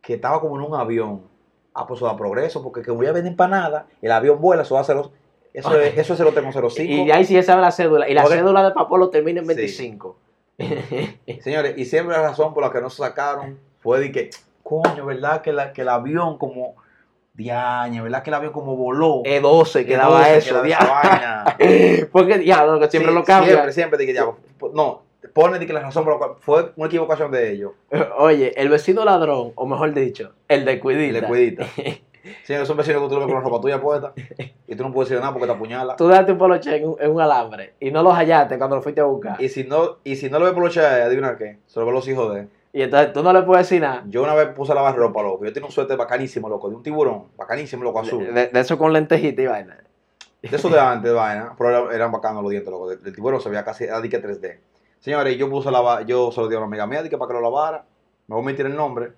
que 0.00 0.14
estaba 0.14 0.40
como 0.40 0.56
en 0.56 0.62
un 0.62 0.74
avión. 0.78 1.22
Ah, 1.74 1.86
pues 1.86 1.98
eso 1.98 2.06
da 2.06 2.16
progreso, 2.16 2.62
porque 2.62 2.82
que 2.82 2.90
voy 2.90 3.06
a 3.06 3.12
vender 3.12 3.30
empanada, 3.32 3.86
el 4.00 4.10
avión 4.12 4.40
vuela, 4.40 4.62
eso 4.62 4.74
va 4.76 4.80
a 4.80 4.84
ser 4.84 4.96
los- 4.96 5.10
Eso 5.52 5.78
es, 5.80 5.98
eso 5.98 6.14
es 6.14 6.20
el 6.20 6.26
hotel 6.28 6.44
05. 6.52 6.80
Y 6.82 7.10
ahí 7.10 7.24
sí 7.24 7.34
ya 7.34 7.42
sabe 7.42 7.60
la 7.62 7.72
cédula. 7.72 8.08
Y 8.08 8.14
la 8.14 8.22
Joder. 8.22 8.38
cédula 8.38 8.62
de 8.64 8.70
Papolo 8.72 9.10
termina 9.10 9.40
en 9.40 9.46
Sí. 9.48 9.54
25. 9.54 10.16
Señores, 11.42 11.74
y 11.76 11.84
siempre 11.84 12.16
la 12.16 12.22
razón 12.22 12.54
por 12.54 12.62
la 12.64 12.70
que 12.72 12.80
no 12.80 12.90
se 12.90 12.98
sacaron 13.02 13.58
fue 13.80 14.00
de 14.00 14.12
que, 14.12 14.30
coño, 14.68 15.06
¿verdad? 15.06 15.40
Que, 15.40 15.52
la, 15.52 15.72
que 15.72 15.80
el 15.80 15.88
avión 15.88 16.36
como, 16.36 16.74
diañe, 17.32 18.02
¿verdad? 18.02 18.22
Que 18.22 18.28
el 18.30 18.34
avión 18.34 18.52
como 18.52 18.76
voló. 18.76 19.22
E12 19.22 19.72
Que 19.72 19.86
quedaba 19.86 20.18
doce 20.18 20.36
eso. 20.38 20.48
quedaba 20.62 20.66
dia- 20.66 20.78
esa 20.78 21.54
vaina. 21.56 22.06
Porque 22.12 22.44
ya, 22.44 22.66
lo 22.66 22.78
que 22.78 22.90
siempre 22.90 23.12
Sí, 23.12 23.18
lo 23.18 23.24
cambia. 23.24 23.52
Siempre, 23.52 23.72
siempre, 23.72 23.98
de 23.98 24.06
que 24.06 24.12
ya, 24.12 24.26
no, 24.74 25.02
pone 25.32 25.58
de 25.58 25.66
que 25.66 25.72
la 25.72 25.80
razón 25.80 26.04
por 26.04 26.14
la 26.14 26.18
cual 26.18 26.30
fue 26.40 26.72
una 26.76 26.86
equivocación 26.88 27.30
de 27.30 27.50
ellos. 27.52 27.72
Oye, 28.18 28.52
el 28.60 28.68
vecino 28.68 29.04
ladrón, 29.04 29.52
o 29.54 29.66
mejor 29.66 29.94
dicho, 29.94 30.32
el 30.48 30.64
de 30.64 30.78
cuidita. 30.80 31.20
le 31.20 31.26
cuidita. 31.26 31.66
Señores, 32.44 32.68
son 32.68 32.76
vecinos 32.76 33.00
que 33.02 33.08
tú 33.08 33.14
lo 33.14 33.20
ves 33.20 33.26
con 33.32 33.36
la 33.36 33.40
ropa 33.48 33.60
tuya 33.60 33.80
puesta 33.80 34.12
y 34.66 34.74
tú 34.76 34.82
no 34.82 34.92
puedes 34.92 35.08
decir 35.08 35.20
nada 35.20 35.32
porque 35.32 35.46
te 35.46 35.52
apuñala. 35.52 35.96
Tú 35.96 36.08
date 36.08 36.32
un 36.32 36.36
poloche 36.36 36.76
en 36.76 36.86
un, 36.88 36.96
en 37.00 37.10
un 37.10 37.20
alambre 37.22 37.72
y 37.80 37.90
no 37.90 38.02
lo 38.02 38.12
hallaste 38.12 38.58
cuando 38.58 38.76
lo 38.76 38.82
fuiste 38.82 39.00
a 39.00 39.04
buscar. 39.04 39.40
Y, 39.42 39.48
si 39.48 39.64
no, 39.64 39.96
y 40.04 40.16
si 40.16 40.28
no 40.28 40.38
lo 40.38 40.44
ve 40.44 40.52
por 40.52 40.62
los 40.64 40.74
chavos, 40.74 40.90
adivina 40.90 41.38
qué, 41.38 41.58
se 41.66 41.80
lo 41.80 41.86
ve 41.86 41.92
los 41.92 42.06
hijos 42.06 42.34
de 42.34 42.40
él. 42.40 42.48
Entonces 42.72 43.12
tú 43.12 43.22
no 43.22 43.32
le 43.32 43.42
puedes 43.42 43.68
decir 43.68 43.80
nada. 43.82 44.04
Yo 44.08 44.22
una 44.22 44.34
vez 44.34 44.48
puse 44.48 44.72
a 44.72 44.74
lavar 44.74 44.94
ropa, 44.96 45.22
loco. 45.22 45.44
Yo 45.44 45.52
tenía 45.52 45.66
un 45.66 45.72
suéter 45.72 45.96
bacanísimo, 45.96 46.48
loco, 46.48 46.68
de 46.68 46.76
un 46.76 46.82
tiburón, 46.82 47.24
bacanísimo, 47.36 47.82
loco, 47.82 48.00
azul. 48.00 48.24
De, 48.26 48.32
de- 48.32 48.46
de 48.48 48.60
eso 48.60 48.76
con 48.78 48.92
lentejita 48.92 49.42
y 49.42 49.46
vaina. 49.46 49.78
De 50.42 50.56
eso 50.56 50.68
de 50.68 50.78
antes, 50.78 51.12
vaina, 51.12 51.54
pero 51.58 51.90
eran, 51.90 52.12
bacanos 52.12 52.42
los 52.42 52.50
dientes, 52.50 52.70
loco. 52.70 52.92
El 52.92 53.14
tiburón 53.14 53.40
se 53.40 53.48
veía 53.48 53.64
casi, 53.64 53.86
de 53.86 54.08
que 54.08 54.22
3D. 54.22 54.58
Señores, 55.00 55.36
yo 55.36 55.48
puse 55.48 55.68
a 55.68 55.72
lavar, 55.72 56.04
yo 56.06 56.30
se 56.30 56.40
lo 56.40 56.48
di 56.48 56.54
a 56.54 56.58
una 56.58 56.66
amiga 56.66 56.86
mía, 56.86 57.02
que 57.08 57.16
para 57.16 57.28
que 57.28 57.34
lo 57.34 57.40
lavara. 57.40 57.84
Me 58.26 58.34
voy 58.34 58.42
a 58.42 58.44
omitir 58.46 58.66
el 58.66 58.76
nombre, 58.76 59.12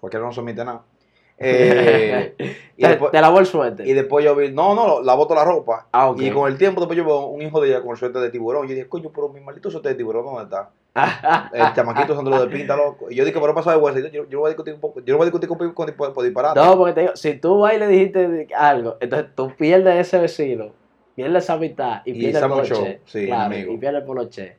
porque 0.00 0.18
no 0.18 0.32
se 0.32 0.40
omite 0.40 0.64
nada. 0.64 0.82
Eh, 1.38 2.34
y, 2.78 2.82
te, 2.82 2.88
después, 2.88 3.12
te 3.12 3.20
lavó 3.20 3.38
el 3.40 3.44
suéter. 3.46 3.86
y 3.86 3.92
después 3.92 4.24
yo 4.24 4.34
vi, 4.34 4.50
no, 4.52 4.74
no, 4.74 5.02
lavó 5.02 5.26
toda 5.26 5.44
la 5.44 5.50
ropa. 5.50 5.86
Ah. 5.92 6.14
Y 6.16 6.30
con 6.30 6.50
el 6.50 6.56
tiempo, 6.56 6.80
después 6.80 6.96
yo 6.96 7.04
veo 7.04 7.26
un 7.26 7.42
hijo 7.42 7.60
de 7.60 7.68
ella 7.68 7.82
con 7.82 7.90
el 7.90 7.98
suéter 7.98 8.22
de 8.22 8.30
tiburón. 8.30 8.66
Yo 8.66 8.74
dije, 8.74 8.88
coño, 8.88 9.10
pero 9.14 9.28
mi 9.28 9.40
maldito 9.40 9.70
suéter 9.70 9.92
de 9.92 9.98
tiburón, 9.98 10.24
¿dónde 10.24 10.44
está? 10.44 10.70
El 11.52 11.72
chamaquito 11.74 12.12
usándolo 12.14 12.40
de 12.46 12.48
pinta, 12.48 12.76
loco. 12.76 13.10
Y 13.10 13.14
yo 13.16 13.24
dije, 13.24 13.38
pero 13.40 13.54
pasa 13.54 13.72
de 13.72 13.76
hueso. 13.78 13.98
Yo, 14.00 14.08
yo, 14.08 14.24
no 14.30 14.38
voy 14.40 14.48
a 14.48 14.50
discutir 14.50 14.74
un 14.74 14.80
poco, 14.80 15.00
yo 15.00 15.12
no 15.12 15.18
voy 15.18 15.24
a 15.24 15.30
discutir 15.30 15.48
con, 15.48 15.58
con, 15.72 15.92
con- 15.92 16.14
por 16.14 16.24
disparate. 16.24 16.58
No, 16.58 16.76
porque 16.76 16.92
te 16.94 17.00
digo, 17.02 17.16
si 17.16 17.34
tú 17.34 17.58
vas 17.60 17.74
y 17.74 17.78
le 17.78 17.86
dijiste 17.88 18.48
algo, 18.56 18.96
entonces 19.00 19.28
tú 19.34 19.52
pierdes 19.56 20.06
ese 20.06 20.18
vecino, 20.18 20.72
pierdes 21.14 21.44
esa 21.44 21.54
amistad 21.54 22.02
y 22.04 22.10
Y 22.12 22.14
pierdes 22.14 22.42
el 22.42 22.48
poloche. 22.48 23.00
Sí, 23.04 23.26
claro, 23.26 23.44
amigo. 23.54 23.72
y 23.72 23.76
pierdes 23.78 24.00
el 24.00 24.06
poloche. 24.06 24.56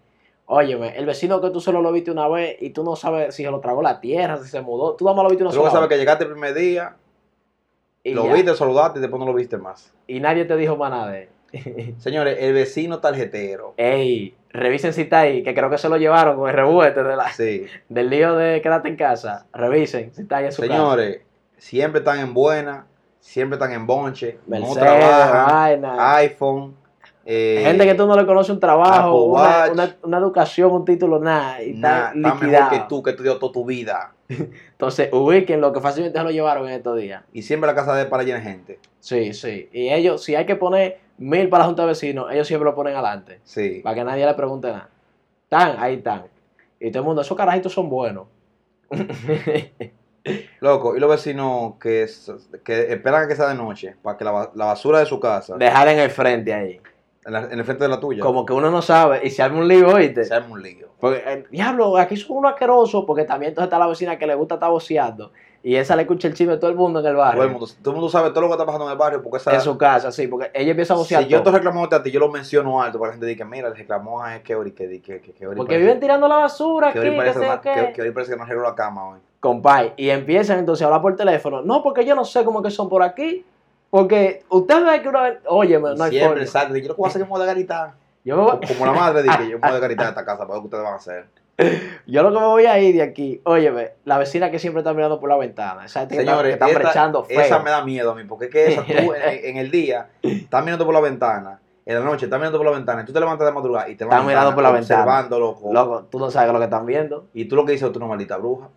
Óyeme, 0.49 0.97
el 0.97 1.05
vecino 1.05 1.41
que 1.41 1.49
tú 1.49 1.59
solo 1.59 1.81
lo 1.81 1.91
viste 1.91 2.09
una 2.09 2.27
vez 2.29 2.55
y 2.61 2.69
tú 2.69 2.83
no 2.83 2.95
sabes 2.95 3.35
si 3.35 3.43
se 3.43 3.51
lo 3.51 3.59
tragó 3.59 3.81
la 3.81 3.99
tierra, 3.99 4.37
si 4.37 4.47
se 4.47 4.61
mudó, 4.61 4.95
tú 4.95 5.03
nada 5.05 5.15
más 5.17 5.23
lo 5.23 5.29
viste 5.29 5.43
una 5.43 5.51
Tú 5.51 5.57
luego 5.57 5.69
sola 5.69 5.79
sabes 5.79 5.89
vez. 5.89 5.95
que 5.97 5.99
llegaste 5.99 6.23
el 6.23 6.31
primer 6.31 6.53
día, 6.53 6.95
y, 8.03 8.13
lo 8.13 8.25
ya. 8.25 8.33
viste, 8.33 8.55
saludaste 8.55 8.99
y 8.99 9.01
después 9.01 9.19
no 9.19 9.25
lo 9.25 9.33
viste 9.33 9.57
más. 9.57 9.93
y 10.07 10.21
nadie 10.21 10.45
te 10.45 10.55
dijo 10.55 10.77
más 10.77 10.89
nada 10.91 11.11
de 11.11 11.23
él. 11.23 11.29
Señores, 11.97 12.37
el 12.41 12.53
vecino 12.53 12.99
tarjetero. 12.99 13.73
Ey, 13.77 14.35
revisen 14.49 14.93
si 14.93 15.01
está 15.01 15.21
ahí, 15.21 15.43
que 15.43 15.53
creo 15.53 15.69
que 15.69 15.77
se 15.77 15.89
lo 15.89 15.97
llevaron 15.97 16.37
con 16.37 16.49
el 16.49 16.55
revuelto 16.55 17.03
de 17.03 17.15
la, 17.15 17.31
Sí. 17.31 17.65
del 17.89 18.09
lío 18.09 18.35
de 18.35 18.61
quédate 18.61 18.89
en 18.89 18.95
casa. 18.95 19.45
Revisen 19.53 20.13
si 20.13 20.21
está 20.23 20.37
ahí 20.37 20.45
en 20.45 20.51
su 20.51 20.61
Señores, 20.61 21.21
siempre 21.57 21.99
están 21.99 22.19
en 22.19 22.33
buena, 22.33 22.85
siempre 23.19 23.55
están 23.55 23.71
en 23.71 23.87
bonche, 23.87 24.37
no 24.47 24.59
Mercedes, 24.59 24.77
trabajan, 24.83 25.81
vaina. 25.81 26.15
iPhone. 26.17 26.75
eh, 27.25 27.61
Gente 27.65 27.85
que 27.85 27.95
tú 27.95 28.05
no 28.07 28.15
le 28.15 28.25
conoces 28.25 28.51
un 28.51 28.59
trabajo, 28.59 29.23
una, 29.25 29.67
una, 29.71 29.95
una 30.03 30.17
educación, 30.17 30.71
un 30.71 30.85
título, 30.85 31.19
nada, 31.19 31.61
y 31.63 31.73
nah, 31.73 31.89
está 31.89 32.07
está 32.07 32.15
mejor 32.15 32.43
liquidado. 32.43 32.69
que 32.71 32.79
tú, 32.87 33.03
que 33.03 33.09
estudió 33.11 33.37
toda 33.37 33.51
tu 33.53 33.65
vida. 33.65 34.13
Entonces, 34.29 35.09
ubiquen 35.13 35.61
lo 35.61 35.71
que 35.73 35.79
fácilmente 35.79 36.17
se 36.17 36.23
lo 36.23 36.31
llevaron 36.31 36.67
en 36.67 36.73
estos 36.75 36.97
días. 36.97 37.23
Y 37.33 37.41
siempre 37.41 37.67
la 37.67 37.75
casa 37.75 37.93
de 37.95 38.03
él 38.03 38.07
para 38.09 38.23
llena 38.23 38.41
gente. 38.41 38.79
Sí, 38.99 39.33
sí. 39.33 39.69
Y 39.71 39.89
ellos, 39.89 40.23
si 40.23 40.35
hay 40.35 40.45
que 40.45 40.55
poner 40.55 40.99
mil 41.17 41.49
para 41.49 41.63
la 41.63 41.67
Junta 41.67 41.81
de 41.83 41.89
Vecinos, 41.89 42.27
ellos 42.31 42.47
siempre 42.47 42.65
lo 42.65 42.75
ponen 42.75 42.93
adelante, 42.95 43.39
Sí. 43.43 43.81
para 43.83 43.95
que 43.95 44.03
nadie 44.03 44.25
le 44.25 44.33
pregunte 44.33 44.67
nada. 44.67 44.89
Están, 45.43 45.75
ahí 45.79 45.95
están. 45.95 46.23
Y 46.79 46.91
todo 46.91 47.01
el 47.01 47.05
mundo, 47.07 47.21
esos 47.21 47.35
carajitos 47.37 47.73
son 47.73 47.89
buenos. 47.89 48.27
Loco, 50.59 50.95
y 50.97 50.99
los 50.99 51.09
vecinos 51.09 51.75
que, 51.79 52.05
que 52.63 52.91
esperan 52.91 53.23
a 53.23 53.27
que 53.27 53.35
sea 53.35 53.47
de 53.47 53.55
noche 53.55 53.95
para 54.01 54.17
que 54.17 54.25
la, 54.25 54.51
la 54.55 54.65
basura 54.65 54.99
de 54.99 55.05
su 55.05 55.19
casa, 55.19 55.55
Dejar 55.57 55.87
en 55.87 55.99
el 55.99 56.09
frente 56.09 56.53
ahí. 56.53 56.81
en, 57.25 57.33
la- 57.33 57.45
en 57.45 57.57
el 57.59 57.63
frente 57.63 57.85
de 57.85 57.89
la 57.89 57.99
tuya, 57.99 58.21
Como 58.23 58.45
que 58.45 58.51
uno 58.51 58.69
no 58.69 58.81
sabe 58.81 59.21
y 59.25 59.29
se 59.29 59.41
arma 59.41 59.59
un 59.59 59.67
lío, 59.67 59.87
¿oíste? 59.87 60.25
se 60.25 60.33
arme 60.33 60.51
un 60.51 60.61
lío. 60.61 60.87
Porque, 60.99 61.23
eh, 61.25 61.45
diablo, 61.49 61.95
aquí 61.97 62.17
son 62.17 62.37
unos 62.37 62.51
asquerosos, 62.53 63.05
porque 63.05 63.23
también 63.23 63.51
entonces 63.51 63.67
está 63.67 63.79
la 63.79 63.87
vecina 63.87 64.17
que 64.17 64.27
le 64.27 64.35
gusta 64.35 64.55
estar 64.55 64.69
voceando. 64.69 65.31
Y 65.63 65.75
esa 65.75 65.95
le 65.95 66.03
escucha 66.03 66.27
el 66.27 66.33
chisme 66.33 66.53
de 66.53 66.59
todo 66.59 66.69
el 66.69 66.77
mundo 66.77 66.99
en 66.99 67.05
el 67.05 67.15
barrio. 67.15 67.39
Todo 67.39 67.45
el, 67.45 67.51
mundo, 67.51 67.67
todo 67.81 67.91
el 67.91 67.95
mundo 67.95 68.09
sabe 68.09 68.29
todo 68.29 68.41
lo 68.41 68.47
que 68.47 68.53
está 68.53 68.65
pasando 68.65 68.85
en 68.85 68.91
el 68.91 68.97
barrio 68.97 69.21
porque 69.21 69.37
esa, 69.37 69.53
En 69.53 69.61
su 69.61 69.77
casa, 69.77 70.11
sí, 70.11 70.27
porque 70.27 70.51
ella 70.53 70.71
empieza 70.71 70.93
a 70.93 70.97
vocear 70.97 71.23
si 71.23 71.29
yo 71.29 71.43
te 71.43 71.51
reclamo 71.51 71.83
a 71.83 72.03
ti, 72.03 72.11
yo 72.11 72.19
lo 72.19 72.29
menciono 72.29 72.81
alto 72.81 72.99
para 72.99 73.11
que 73.11 73.15
la 73.17 73.19
gente 73.19 73.25
diga, 73.27 73.45
mira, 73.45 73.69
le 73.69 73.75
reclamó 73.75 74.23
a 74.23 74.39
que 74.39 74.55
Ori, 74.55 74.71
que, 74.71 75.01
que, 75.01 75.19
que, 75.21 75.33
que 75.33 75.45
Porque 75.45 75.57
parece- 75.63 75.77
viven 75.79 75.99
tirando 75.99 76.27
la 76.27 76.37
basura 76.37 76.91
que 76.93 76.99
aquí, 76.99 77.07
Ori 77.07 77.09
que 77.11 77.17
parece, 77.17 77.39
sé 77.39 77.45
que, 77.45 77.61
qué. 77.61 77.85
que, 77.87 77.93
que 77.93 78.01
Ori 78.01 78.11
parece 78.11 78.31
que 78.31 78.37
no 78.37 78.43
arregló 78.43 78.63
la 78.63 78.75
cama 78.75 79.09
hoy. 79.09 79.19
Compay, 79.39 79.93
y 79.97 80.09
empiezan 80.09 80.59
entonces 80.59 80.83
a 80.83 80.85
hablar 80.87 81.01
por 81.01 81.15
teléfono. 81.15 81.61
No, 81.61 81.83
porque 81.83 82.05
yo 82.05 82.15
no 82.15 82.25
sé 82.25 82.43
cómo 82.43 82.61
que 82.61 82.71
son 82.71 82.89
por 82.89 83.03
aquí. 83.03 83.45
Porque 83.89 84.43
usted 84.49 84.85
ve 84.85 85.01
que 85.01 85.09
una 85.09 85.21
vez. 85.21 85.39
Oye, 85.47 85.79
no 85.79 86.03
hay 86.03 86.11
Siempre, 86.11 86.41
exacto. 86.41 86.75
Yo 86.75 86.89
lo 86.89 86.95
que 86.95 87.01
voy 87.01 87.07
a 87.07 87.09
hacer 87.09 87.21
es 87.21 87.27
que 87.27 87.33
me 87.33 87.39
voy 87.39 87.67
a. 87.69 87.93
Yo, 88.25 88.59
Como 88.67 88.85
la 88.85 88.91
madre 88.91 89.23
dije, 89.23 89.49
yo 89.49 89.59
me 89.59 89.69
voy 89.71 89.83
a 89.83 89.87
de 89.87 89.93
esta 90.03 90.25
casa 90.25 90.39
para 90.39 90.53
ver 90.53 90.59
qué 90.59 90.65
ustedes 90.65 90.83
van 90.83 90.93
a 90.93 90.97
hacer. 90.97 91.27
Yo 92.05 92.23
lo 92.23 92.31
que 92.31 92.39
me 92.39 92.45
voy 92.45 92.65
a 92.65 92.79
ir 92.79 92.95
de 92.95 93.01
aquí. 93.01 93.41
Óyeme, 93.43 93.91
la 94.05 94.17
vecina 94.17 94.51
que 94.51 94.59
siempre 94.59 94.81
está 94.81 94.93
mirando 94.93 95.19
por 95.19 95.29
la 95.29 95.37
ventana. 95.37 95.85
Esa 95.85 96.01
gente 96.01 96.15
que 96.15 96.21
está- 96.21 96.31
que 96.31 96.37
Señores, 96.37 96.53
está 96.53 96.67
esta- 96.67 96.79
brechando 96.79 97.23
feo. 97.23 97.41
esa 97.41 97.59
me 97.59 97.69
da 97.71 97.83
miedo 97.83 98.11
a 98.11 98.15
mí, 98.15 98.23
porque 98.25 98.45
es 98.45 98.51
que 98.51 98.67
esa 98.73 98.83
tú 98.83 98.91
en, 99.13 99.45
en 99.45 99.57
el 99.57 99.71
día 99.71 100.09
estás 100.21 100.63
mirando 100.63 100.85
por 100.85 100.93
la 100.93 101.01
ventana, 101.01 101.59
en 101.85 101.95
la 101.95 102.01
noche 102.01 102.25
estás 102.25 102.39
mirando 102.39 102.57
por 102.59 102.65
la 102.67 102.73
ventana, 102.73 103.01
y 103.01 103.05
tú 103.05 103.13
te 103.13 103.19
levantas 103.19 103.47
de 103.47 103.53
madrugada 103.53 103.89
y 103.89 103.95
te 103.95 104.03
Estás 104.03 104.25
mirando 104.25 104.53
por 104.53 104.63
la 104.63 104.71
ventana. 104.71 105.01
observando, 105.01 105.39
loco. 105.39 105.73
Loco, 105.73 106.03
tú 106.11 106.19
no 106.19 106.29
sabes 106.29 106.51
lo 106.53 106.59
que 106.59 106.65
están 106.65 106.85
viendo. 106.85 107.25
Y 107.33 107.45
tú 107.45 107.55
lo 107.55 107.65
que 107.65 107.71
dices, 107.71 107.91
tú 107.91 107.97
una 107.99 108.07
maldita 108.07 108.37
bruja. 108.37 108.69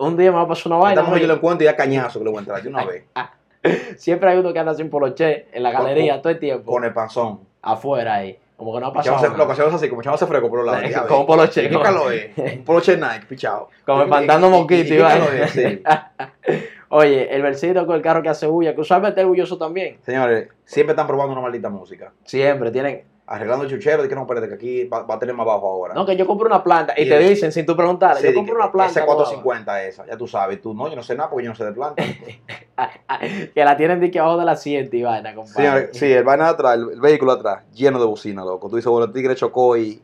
Un 0.00 0.16
día 0.16 0.30
me 0.32 0.36
va 0.38 0.42
a 0.42 0.48
pasar 0.48 0.66
una 0.72 0.76
vaina. 0.76 0.92
Esta 1.00 1.02
mujer 1.02 1.14
oye. 1.14 1.22
yo 1.22 1.28
lo 1.28 1.34
encuentro 1.34 1.62
y 1.64 1.66
ya 1.66 1.76
cañazo 1.76 2.18
que 2.18 2.24
le 2.24 2.30
voy 2.32 2.38
a 2.38 2.40
entrar 2.40 2.62
de 2.62 2.68
una 2.68 2.84
vez. 2.84 3.04
Siempre 3.98 4.30
hay 4.30 4.38
uno 4.38 4.52
que 4.52 4.58
anda 4.58 4.74
sin 4.74 4.90
poloche 4.90 5.46
en 5.52 5.62
la 5.62 5.72
Con- 5.72 5.82
galería 5.84 6.20
todo 6.20 6.32
el 6.32 6.38
tiempo. 6.38 6.72
Con 6.72 6.84
el 6.84 6.92
panzón. 6.92 7.40
Afuera 7.62 8.14
ahí. 8.16 8.38
Como 8.60 8.74
que 8.74 8.80
no 8.80 8.86
ha 8.88 8.92
pasado 8.92 9.16
nada. 9.22 9.36
Lo 9.38 9.50
hacemos 9.50 9.72
así, 9.72 9.88
como 9.88 10.02
echándose 10.02 10.26
fresco 10.26 10.50
por 10.50 10.58
los 10.62 10.66
lados. 10.66 11.06
Como 11.08 11.20
ves. 11.20 11.26
poloche, 11.26 11.60
¿Y 11.62 11.68
¿Qué 11.68 11.72
como- 11.72 11.82
calor 11.82 12.12
es? 12.12 12.36
Un 12.58 12.62
poloche 12.62 12.94
Nike, 12.94 13.24
pichado. 13.26 13.70
Como 13.86 14.02
¿Y- 14.02 14.04
espantando 14.04 14.50
mosquitos? 14.50 15.12
Sí. 15.50 15.82
Oye, 16.90 17.34
el 17.34 17.40
versito 17.40 17.86
con 17.86 17.96
el 17.96 18.02
carro 18.02 18.20
que 18.22 18.28
hace 18.28 18.46
bulla, 18.46 18.74
que 18.74 18.82
usualmente 18.82 19.22
es 19.22 19.26
bulloso 19.26 19.56
también. 19.56 19.96
Señores, 20.04 20.48
siempre 20.66 20.92
están 20.92 21.06
probando 21.06 21.32
una 21.32 21.40
maldita 21.40 21.70
música. 21.70 22.12
Siempre 22.24 22.70
tienen. 22.70 23.04
Arreglando 23.32 23.64
el 23.64 23.70
chuchero, 23.70 24.02
de 24.02 24.08
que 24.08 24.16
no, 24.16 24.22
espérate, 24.22 24.48
que 24.48 24.54
aquí 24.54 24.84
va, 24.84 25.04
va 25.04 25.14
a 25.14 25.18
tener 25.20 25.36
más 25.36 25.46
bajo 25.46 25.64
ahora. 25.64 25.94
No, 25.94 26.04
que 26.04 26.16
yo 26.16 26.26
compré 26.26 26.48
una 26.48 26.64
planta. 26.64 26.94
Y, 26.96 27.02
Y 27.02 27.08
te 27.08 27.16
dicen, 27.20 27.52
sin 27.52 27.64
tú 27.64 27.76
preguntarle, 27.76 28.20
Sí, 28.20 28.34
yo 28.34 28.40
de 28.40 28.44
que 28.44 28.52
una 28.52 28.72
planta. 28.72 28.90
Ese 28.90 29.00
nueva. 29.00 29.14
450 29.14 29.84
esa, 29.84 30.06
ya 30.06 30.16
tú 30.16 30.26
sabes. 30.26 30.60
Tú, 30.60 30.74
no, 30.74 30.88
yo 30.88 30.96
no 30.96 31.02
sé 31.04 31.14
nada 31.14 31.30
porque 31.30 31.44
yo 31.44 31.50
no 31.50 31.56
sé 31.56 31.64
de 31.64 31.72
planta. 31.72 32.02
que 33.54 33.64
la 33.64 33.76
tienen 33.76 34.00
de 34.00 34.10
que 34.10 34.18
abajo 34.18 34.36
del 34.36 34.48
asiento 34.48 34.96
y 34.96 35.04
vaina, 35.04 35.32
compadre. 35.32 35.54
Señores, 35.54 35.90
sí, 35.92 36.12
el 36.12 36.24
vaina 36.24 36.46
de 36.46 36.50
atrás, 36.50 36.74
el, 36.74 36.90
el 36.90 37.00
vehículo 37.00 37.30
atrás, 37.30 37.62
lleno 37.72 38.00
de 38.00 38.06
bocina, 38.06 38.44
loco. 38.44 38.68
Tú 38.68 38.74
dices, 38.74 38.90
bueno, 38.90 39.06
el 39.06 39.12
tigre 39.12 39.36
chocó 39.36 39.76
y 39.76 40.02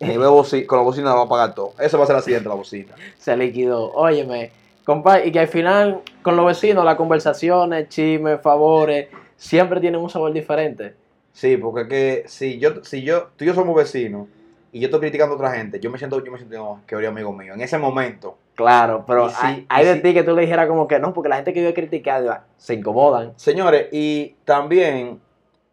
ni 0.00 0.18
veo 0.18 0.44
con 0.66 0.78
la 0.78 0.84
bocina 0.84 1.14
va 1.14 1.22
a 1.22 1.28
pagar 1.28 1.54
todo. 1.54 1.72
Eso 1.78 1.96
va 1.96 2.04
a 2.04 2.06
ser 2.06 2.16
la 2.16 2.22
siguiente, 2.22 2.46
la 2.46 2.56
bocina. 2.56 2.94
Se 3.16 3.34
liquidó. 3.38 3.90
Óyeme, 3.92 4.52
compadre, 4.84 5.28
y 5.28 5.32
que 5.32 5.40
al 5.40 5.48
final, 5.48 6.02
con 6.20 6.36
los 6.36 6.44
vecinos, 6.44 6.84
las 6.84 6.96
conversaciones, 6.96 7.88
chismes, 7.88 8.40
favores, 8.42 9.08
siempre 9.36 9.80
tienen 9.80 10.00
un 10.00 10.10
sabor 10.10 10.32
diferente. 10.32 11.05
Sí, 11.36 11.58
porque 11.58 11.82
es 11.82 11.88
que 11.88 12.24
si 12.28 12.58
yo, 12.58 12.82
si 12.82 13.02
yo, 13.02 13.24
tú 13.36 13.44
y 13.44 13.48
yo 13.48 13.52
somos 13.54 13.76
vecinos 13.76 14.26
y 14.72 14.80
yo 14.80 14.86
estoy 14.86 15.00
criticando 15.00 15.34
a 15.34 15.36
otra 15.36 15.50
gente, 15.52 15.78
yo 15.78 15.90
me 15.90 15.98
siento, 15.98 16.24
yo 16.24 16.32
me 16.32 16.38
siento 16.38 16.56
no, 16.56 16.80
que 16.86 16.94
habría 16.94 17.10
amigo 17.10 17.30
mío. 17.30 17.52
En 17.52 17.60
ese 17.60 17.76
momento, 17.76 18.38
Claro, 18.54 19.04
pero 19.06 19.28
sí, 19.28 19.66
hay, 19.68 19.84
de 19.84 19.96
ti 19.96 20.14
que 20.14 20.22
tú 20.22 20.34
le 20.34 20.40
dijeras 20.40 20.66
como 20.66 20.88
que 20.88 20.98
no, 20.98 21.12
porque 21.12 21.28
la 21.28 21.36
gente 21.36 21.52
que 21.52 21.60
vive 21.60 21.74
criticando 21.74 22.34
se 22.56 22.72
incomodan. 22.72 23.34
señores, 23.36 23.88
y 23.92 24.34
también 24.46 25.20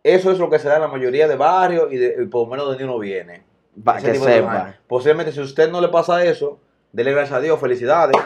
eso 0.03 0.31
es 0.31 0.37
lo 0.37 0.49
que 0.49 0.59
se 0.59 0.67
da 0.67 0.75
en 0.75 0.81
la 0.81 0.89
mayoría 0.89 1.29
de 1.29 1.37
barrios 1.37 1.93
y, 1.93 1.95
de, 1.95 2.15
y 2.21 2.25
por 2.25 2.41
lo 2.41 2.51
menos 2.51 2.65
de 2.65 2.71
donde 2.71 2.83
uno 2.83 2.99
viene. 2.99 3.43
Para 3.81 4.01
que 4.01 4.15
sepa. 4.15 4.75
Posiblemente 4.85 5.31
si 5.31 5.39
a 5.39 5.43
usted 5.43 5.71
no 5.71 5.79
le 5.79 5.87
pasa 5.87 6.25
eso, 6.25 6.59
dele 6.91 7.13
gracias 7.13 7.37
a 7.37 7.41
Dios, 7.41 7.57
felicidades. 7.57 8.21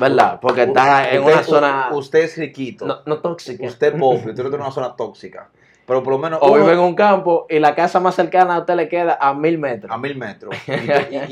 ¿Verdad? 0.00 0.40
Porque 0.40 0.64
está 0.64 1.08
en 1.12 1.20
Usted- 1.20 1.32
una 1.34 1.42
zona 1.44 1.88
Usted 1.92 2.18
es 2.24 2.36
riquito. 2.36 2.84
no, 2.84 2.98
no 3.06 3.20
tóxica. 3.20 3.64
Usted 3.64 3.94
es 3.94 4.00
pobre, 4.00 4.30
usted 4.30 4.42
no 4.42 4.48
tiene 4.48 4.64
una 4.64 4.72
zona 4.72 4.96
tóxica. 4.96 5.50
Pero 5.86 6.02
por 6.02 6.12
lo 6.14 6.18
menos 6.18 6.38
O 6.42 6.46
uno- 6.52 6.62
vive 6.62 6.72
en 6.72 6.78
un 6.78 6.94
campo 6.94 7.46
y 7.50 7.58
la 7.58 7.74
casa 7.74 8.00
más 8.00 8.14
cercana 8.14 8.56
a 8.56 8.60
usted 8.60 8.74
le 8.74 8.88
queda 8.88 9.18
a 9.20 9.34
mil 9.34 9.58
metros. 9.58 9.92
a 9.92 9.98
mil 9.98 10.16
metros. 10.16 10.54
Y, 10.66 10.72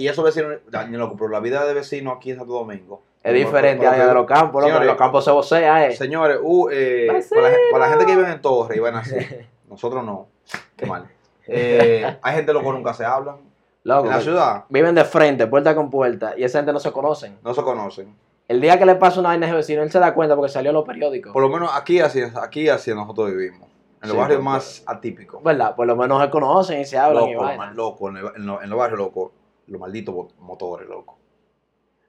y, 0.00 0.04
y 0.04 0.08
esos 0.08 0.24
vecinos, 0.24 0.56
loco, 0.90 1.16
pero 1.16 1.30
la 1.30 1.40
vida 1.40 1.64
de 1.64 1.72
vecino 1.74 2.12
aquí 2.12 2.30
en 2.32 2.38
Santo 2.38 2.52
Domingo. 2.52 3.02
Es 3.22 3.32
diferente 3.34 3.80
Pero- 3.84 3.92
a 3.92 3.96
la 3.98 4.06
de 4.08 4.14
los 4.14 4.26
campos, 4.26 4.64
Señores, 4.64 4.86
los 4.88 4.96
campos 4.96 5.24
se 5.24 5.30
vocea, 5.30 5.86
eh. 5.86 5.96
Señores, 5.96 6.38
uh, 6.42 6.68
eh, 6.72 7.06
para, 7.30 7.50
la, 7.50 7.56
para 7.70 7.84
la 7.84 7.90
gente 7.90 8.06
que 8.06 8.16
vive 8.16 8.30
en 8.32 8.40
Torre 8.42 8.76
y 8.76 8.80
van 8.80 8.96
así, 8.96 9.14
nosotros 9.70 10.04
no. 10.04 10.26
Qué 10.76 10.86
mal. 10.86 11.06
Eh, 11.48 12.18
hay 12.22 12.34
gente 12.36 12.52
loco 12.52 12.72
nunca 12.72 12.94
se 12.94 13.04
hablan. 13.04 13.36
Loco, 13.82 14.04
En 14.04 14.10
la 14.12 14.20
ciudad 14.20 14.64
viven 14.68 14.94
de 14.94 15.04
frente, 15.04 15.48
puerta 15.48 15.74
con 15.74 15.90
puerta, 15.90 16.34
y 16.36 16.44
esa 16.44 16.58
gente 16.60 16.72
no 16.72 16.78
se 16.78 16.92
conocen. 16.92 17.36
no 17.42 17.52
se 17.52 17.62
conocen. 17.62 18.14
El 18.46 18.60
día 18.60 18.78
que 18.78 18.86
le 18.86 18.94
pasa 18.94 19.18
una 19.18 19.30
vaina 19.30 19.46
a 19.46 19.48
ese 19.48 19.56
vecino, 19.56 19.82
él 19.82 19.90
se 19.90 19.98
da 19.98 20.14
cuenta 20.14 20.36
porque 20.36 20.52
salió 20.52 20.70
en 20.70 20.76
los 20.76 20.84
periódicos. 20.84 21.32
Por 21.32 21.42
lo 21.42 21.48
menos 21.48 21.70
aquí 21.74 21.98
así, 21.98 22.22
aquí 22.40 22.68
así 22.68 22.94
nosotros 22.94 23.30
vivimos. 23.32 23.68
En 24.02 24.08
los 24.08 24.16
Sí, 24.16 24.20
barrios 24.20 24.42
más 24.42 24.82
atípicos. 24.86 25.42
¿Verdad? 25.42 25.76
Por 25.76 25.86
lo 25.86 25.94
menos 25.96 26.20
se 26.22 26.28
conocen 26.30 26.80
y 26.80 26.84
se 26.84 26.98
hablan 26.98 27.28
y 27.28 27.32
Loco, 27.34 27.44
vaina. 27.44 27.66
mal- 27.66 27.76
loco, 27.76 28.08
en, 28.08 28.16
el- 28.16 28.32
en 28.36 28.46
los- 28.70 28.78
barrios 28.78 28.98
locos, 28.98 29.30
los 29.68 29.80
malditos 29.80 30.14
mo- 30.14 30.28
motores, 30.40 30.88
loco. 30.88 31.18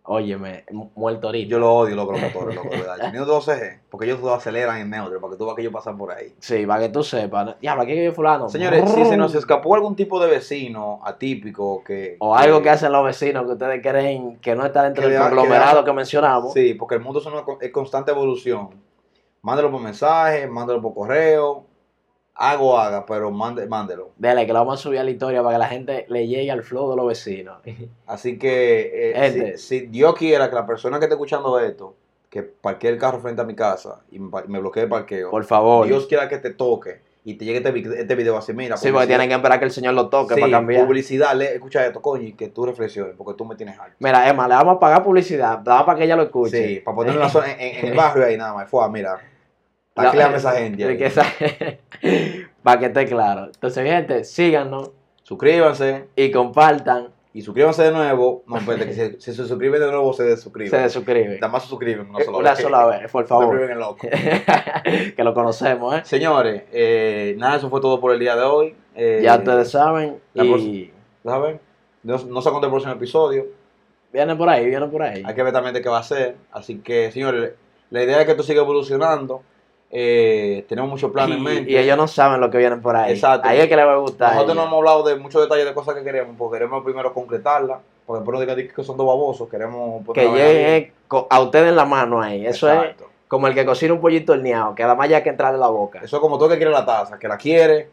Óyeme, 0.05 0.65
mu- 0.71 0.89
muerto 0.95 1.27
ahorita. 1.27 1.49
Yo 1.49 1.59
lo 1.59 1.73
odio, 1.75 1.95
loco, 1.95 2.11
los 2.11 2.21
motores, 2.21 2.55
loco, 2.55 2.67
de 2.71 2.77
verdad. 2.77 2.97
Teniendo 2.99 3.25
12G, 3.39 3.79
porque 3.89 4.05
ellos 4.05 4.19
lo 4.19 4.33
aceleran 4.33 4.77
en 4.81 4.89
neutro, 4.89 5.21
para 5.21 5.31
que 5.31 5.37
tú 5.37 5.45
veas 5.45 5.55
que 5.55 5.61
ellos 5.61 5.71
pasan 5.71 5.97
por 5.97 6.11
ahí. 6.11 6.35
Sí, 6.39 6.65
para 6.65 6.81
que 6.81 6.89
tú 6.89 7.03
sepas. 7.03 7.45
¿no? 7.45 7.53
Diablo, 7.61 7.83
aquí 7.83 7.93
vive 7.93 8.11
fulano. 8.11 8.49
Señores, 8.49 8.89
si 8.91 9.05
se 9.05 9.15
nos 9.15 9.33
escapó 9.33 9.75
algún 9.75 9.95
tipo 9.95 10.19
de 10.19 10.29
vecino 10.29 10.99
atípico 11.05 11.81
que... 11.85 12.17
O 12.19 12.35
algo 12.35 12.61
que 12.61 12.69
hacen 12.69 12.91
los 12.91 13.05
vecinos 13.05 13.45
que 13.45 13.51
ustedes 13.53 13.81
creen 13.81 14.39
que 14.41 14.55
no 14.55 14.65
está 14.65 14.83
dentro 14.83 15.07
del 15.07 15.17
conglomerado 15.21 15.85
que 15.85 15.93
mencionamos. 15.93 16.51
Sí, 16.51 16.73
porque 16.73 16.95
el 16.95 17.01
mundo 17.01 17.19
es 17.19 17.25
una 17.25 17.41
es 17.61 17.71
constante 17.71 18.11
evolución. 18.11 18.71
Mándelo 19.41 19.71
por 19.71 19.79
mensaje, 19.79 20.47
mándelo 20.47 20.81
por 20.81 20.93
correo, 20.93 21.65
hago 22.35 22.77
haga, 22.77 23.05
pero 23.05 23.31
mande, 23.31 23.67
mándelo. 23.67 24.11
Dele, 24.17 24.45
que 24.45 24.53
lo 24.53 24.59
vamos 24.59 24.79
a 24.79 24.83
subir 24.83 24.99
a 24.99 25.03
la 25.03 25.11
historia 25.11 25.41
para 25.43 25.55
que 25.55 25.59
la 25.59 25.67
gente 25.67 26.05
le 26.09 26.27
llegue 26.27 26.51
al 26.51 26.63
flow 26.63 26.89
de 26.89 26.95
los 26.95 27.07
vecinos. 27.07 27.57
Así 28.07 28.37
que 28.39 29.11
eh, 29.13 29.57
si, 29.57 29.79
si 29.79 29.87
Dios 29.87 30.15
quiera 30.15 30.49
que 30.49 30.55
la 30.55 30.65
persona 30.65 30.99
que 30.99 31.05
esté 31.05 31.13
escuchando 31.15 31.59
esto, 31.59 31.95
que 32.29 32.41
parquee 32.41 32.89
el 32.89 32.97
carro 32.97 33.19
frente 33.19 33.41
a 33.41 33.45
mi 33.45 33.55
casa 33.55 34.01
y 34.11 34.17
me, 34.19 34.59
bloquee 34.59 34.83
el 34.83 34.89
parqueo, 34.89 35.29
Por 35.29 35.45
favor. 35.45 35.85
Dios 35.85 36.07
quiera 36.07 36.27
que 36.27 36.39
te 36.39 36.49
toque 36.49 37.01
y 37.23 37.35
te 37.35 37.45
llegue 37.45 37.59
este, 37.59 38.01
este 38.01 38.15
video 38.15 38.35
así, 38.35 38.51
mira. 38.53 38.75
sí, 38.75 38.91
porque 38.91 39.07
tienen 39.07 39.29
que 39.29 39.35
esperar 39.35 39.59
que 39.59 39.65
el 39.65 39.71
señor 39.71 39.93
lo 39.93 40.09
toque 40.09 40.33
Sí, 40.33 40.41
para 40.41 40.51
cambiar. 40.51 40.83
publicidad, 40.83 41.35
le, 41.35 41.53
escucha 41.53 41.85
esto, 41.85 42.01
coño, 42.01 42.23
y 42.23 42.33
que 42.33 42.49
tú 42.49 42.65
reflexiones, 42.65 43.13
porque 43.15 43.37
tú 43.37 43.45
me 43.45 43.55
tienes 43.55 43.79
alto. 43.79 43.95
Mira, 43.99 44.27
Emma, 44.27 44.47
le 44.47 44.55
vamos 44.55 44.75
a 44.77 44.79
pagar 44.79 45.03
publicidad, 45.03 45.59
nada 45.63 45.85
para 45.85 45.97
que 45.99 46.05
ella 46.05 46.15
lo 46.15 46.23
escuche. 46.23 46.67
Sí, 46.67 46.79
para 46.79 46.95
ponerlo 46.95 47.23
en- 47.45 47.59
en 47.77 47.85
el 47.85 47.93
barrio 47.95 48.25
ahí 48.25 48.35
nada 48.35 48.55
más. 48.55 48.67
Fue, 48.69 48.89
mira, 48.89 49.21
esa 49.95 50.51
gente. 50.53 50.83
ahí. 50.83 50.89
De 50.91 50.97
que 50.97 51.05
esa- 51.05 51.25
para 52.63 52.79
que 52.79 52.85
esté 52.87 53.05
claro. 53.05 53.45
Entonces, 53.45 53.83
gente, 53.85 54.23
síganos 54.23 54.91
Suscríbanse 55.23 56.05
y 56.15 56.31
compartan. 56.31 57.07
y 57.33 57.41
suscríbanse 57.41 57.83
de 57.83 57.91
nuevo. 57.91 58.43
No, 58.47 58.57
espérate, 58.57 58.85
que 58.87 58.93
si, 58.93 59.21
si 59.21 59.33
se 59.33 59.47
suscriben 59.47 59.79
de 59.79 59.87
nuevo, 59.87 60.11
se 60.13 60.23
Se 60.23 60.29
desuscriben. 60.29 60.81
desuscriben. 60.83 61.39
Nada 61.39 61.47
más 61.51 61.63
se 61.63 61.69
suscriben 61.69 62.09
una 62.09 62.23
sola 62.23 62.37
Una 62.37 62.49
vez. 62.51 62.59
sola 62.61 62.85
vez, 62.85 63.11
por 63.11 63.25
favor. 63.25 63.45
suscriben 63.45 63.71
el 63.71 63.79
loco. 63.79 64.07
que 65.15 65.23
lo 65.23 65.33
conocemos, 65.33 65.95
¿eh? 65.95 66.01
Señores, 66.03 66.63
eh, 66.71 67.35
nada, 67.37 67.55
eso 67.57 67.69
fue 67.69 67.79
todo 67.81 67.99
por 68.01 68.11
el 68.13 68.19
día 68.19 68.35
de 68.35 68.43
hoy. 68.43 68.75
Eh, 68.95 69.21
ya 69.23 69.37
ustedes 69.37 69.71
saben. 69.71 70.19
la 70.33 70.43
Y 70.43 70.91
¿Saben? 71.23 71.59
No, 72.03 72.17
no 72.17 72.41
se 72.41 72.49
cuenta 72.49 72.67
el 72.67 72.71
próximo 72.71 72.93
episodio. 72.93 73.45
vienen 74.11 74.37
por 74.37 74.49
ahí, 74.49 74.65
vienen 74.65 74.91
por 74.91 75.01
ahí. 75.03 75.23
Hay 75.25 75.33
que 75.33 75.41
ver 75.41 75.53
también 75.53 75.73
de 75.73 75.81
qué 75.81 75.87
va 75.89 75.99
a 75.99 76.03
ser. 76.03 76.35
Así 76.51 76.79
que, 76.79 77.11
señores, 77.11 77.53
la 77.89 78.03
idea 78.03 78.19
es 78.19 78.25
que 78.25 78.31
esto 78.31 78.43
siga 78.43 78.61
evolucionando. 78.61 79.41
Eh, 79.91 80.65
tenemos 80.67 80.89
muchos 80.89 81.11
planes 81.11 81.37
en 81.37 81.43
mente. 81.43 81.71
Y, 81.71 81.77
ellos 81.77 81.95
no 81.95 82.07
saben 82.07 82.41
lo 82.41 82.49
que 82.49 82.57
vienen 82.57 82.81
por 82.81 82.95
ahí. 82.95 83.13
Exacto. 83.13 83.47
Ahí 83.47 83.59
es 83.59 83.67
que 83.67 83.75
les 83.75 83.85
va 83.85 83.93
a 83.93 83.97
gustar. 83.97 84.33
Nosotros 84.33 84.55
no 84.55 84.63
hemos 84.63 84.77
hablado 84.77 85.03
de 85.03 85.15
muchos 85.15 85.41
detalles 85.41 85.65
de 85.65 85.73
cosas 85.73 85.95
que 85.95 86.03
queremos, 86.03 86.35
porque 86.37 86.57
queremos 86.57 86.83
primero 86.83 87.13
concretarlas. 87.13 87.79
Porque 88.05 88.19
después 88.19 88.33
no 88.33 88.41
digan 88.41 88.75
que 88.75 88.83
son 88.83 88.97
dos 88.97 89.07
babosos. 89.07 89.47
Queremos 89.49 90.03
que 90.13 90.27
lleguen 90.29 90.93
a 91.29 91.39
ustedes 91.39 91.69
en 91.69 91.75
la 91.75 91.85
mano 91.85 92.21
ahí. 92.21 92.45
Eso 92.45 92.71
es 92.71 92.95
como 93.33 93.47
el 93.47 93.55
que 93.55 93.65
cocina 93.65 93.93
un 93.93 93.99
pollito 93.99 94.33
horneado, 94.33 94.75
que 94.75 94.83
además 94.83 95.09
ya 95.09 95.17
hay 95.17 95.23
que 95.23 95.29
entrarle 95.29 95.57
la 95.57 95.69
boca. 95.69 95.99
Eso 96.03 96.17
es 96.17 96.21
como 96.21 96.37
todo 96.37 96.49
el 96.49 96.53
que 96.53 96.57
quiere 96.57 96.71
la 96.71 96.85
taza, 96.85 97.17
que 97.17 97.27
la 97.27 97.37
quiere, 97.37 97.89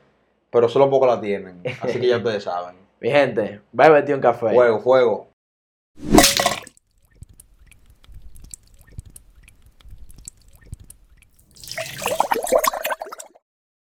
pero 0.50 0.68
solo 0.68 0.90
poco 0.90 1.06
la 1.06 1.18
tienen. 1.18 1.62
Así 1.80 1.98
que 1.98 2.08
ya 2.08 2.16
ustedes 2.18 2.44
saben. 2.44 2.76
Mi 3.00 3.10
gente, 3.10 3.60
bébete 3.72 4.12
un 4.12 4.20
café. 4.20 4.50
Fuego, 4.50 4.80
fuego. 4.80 5.29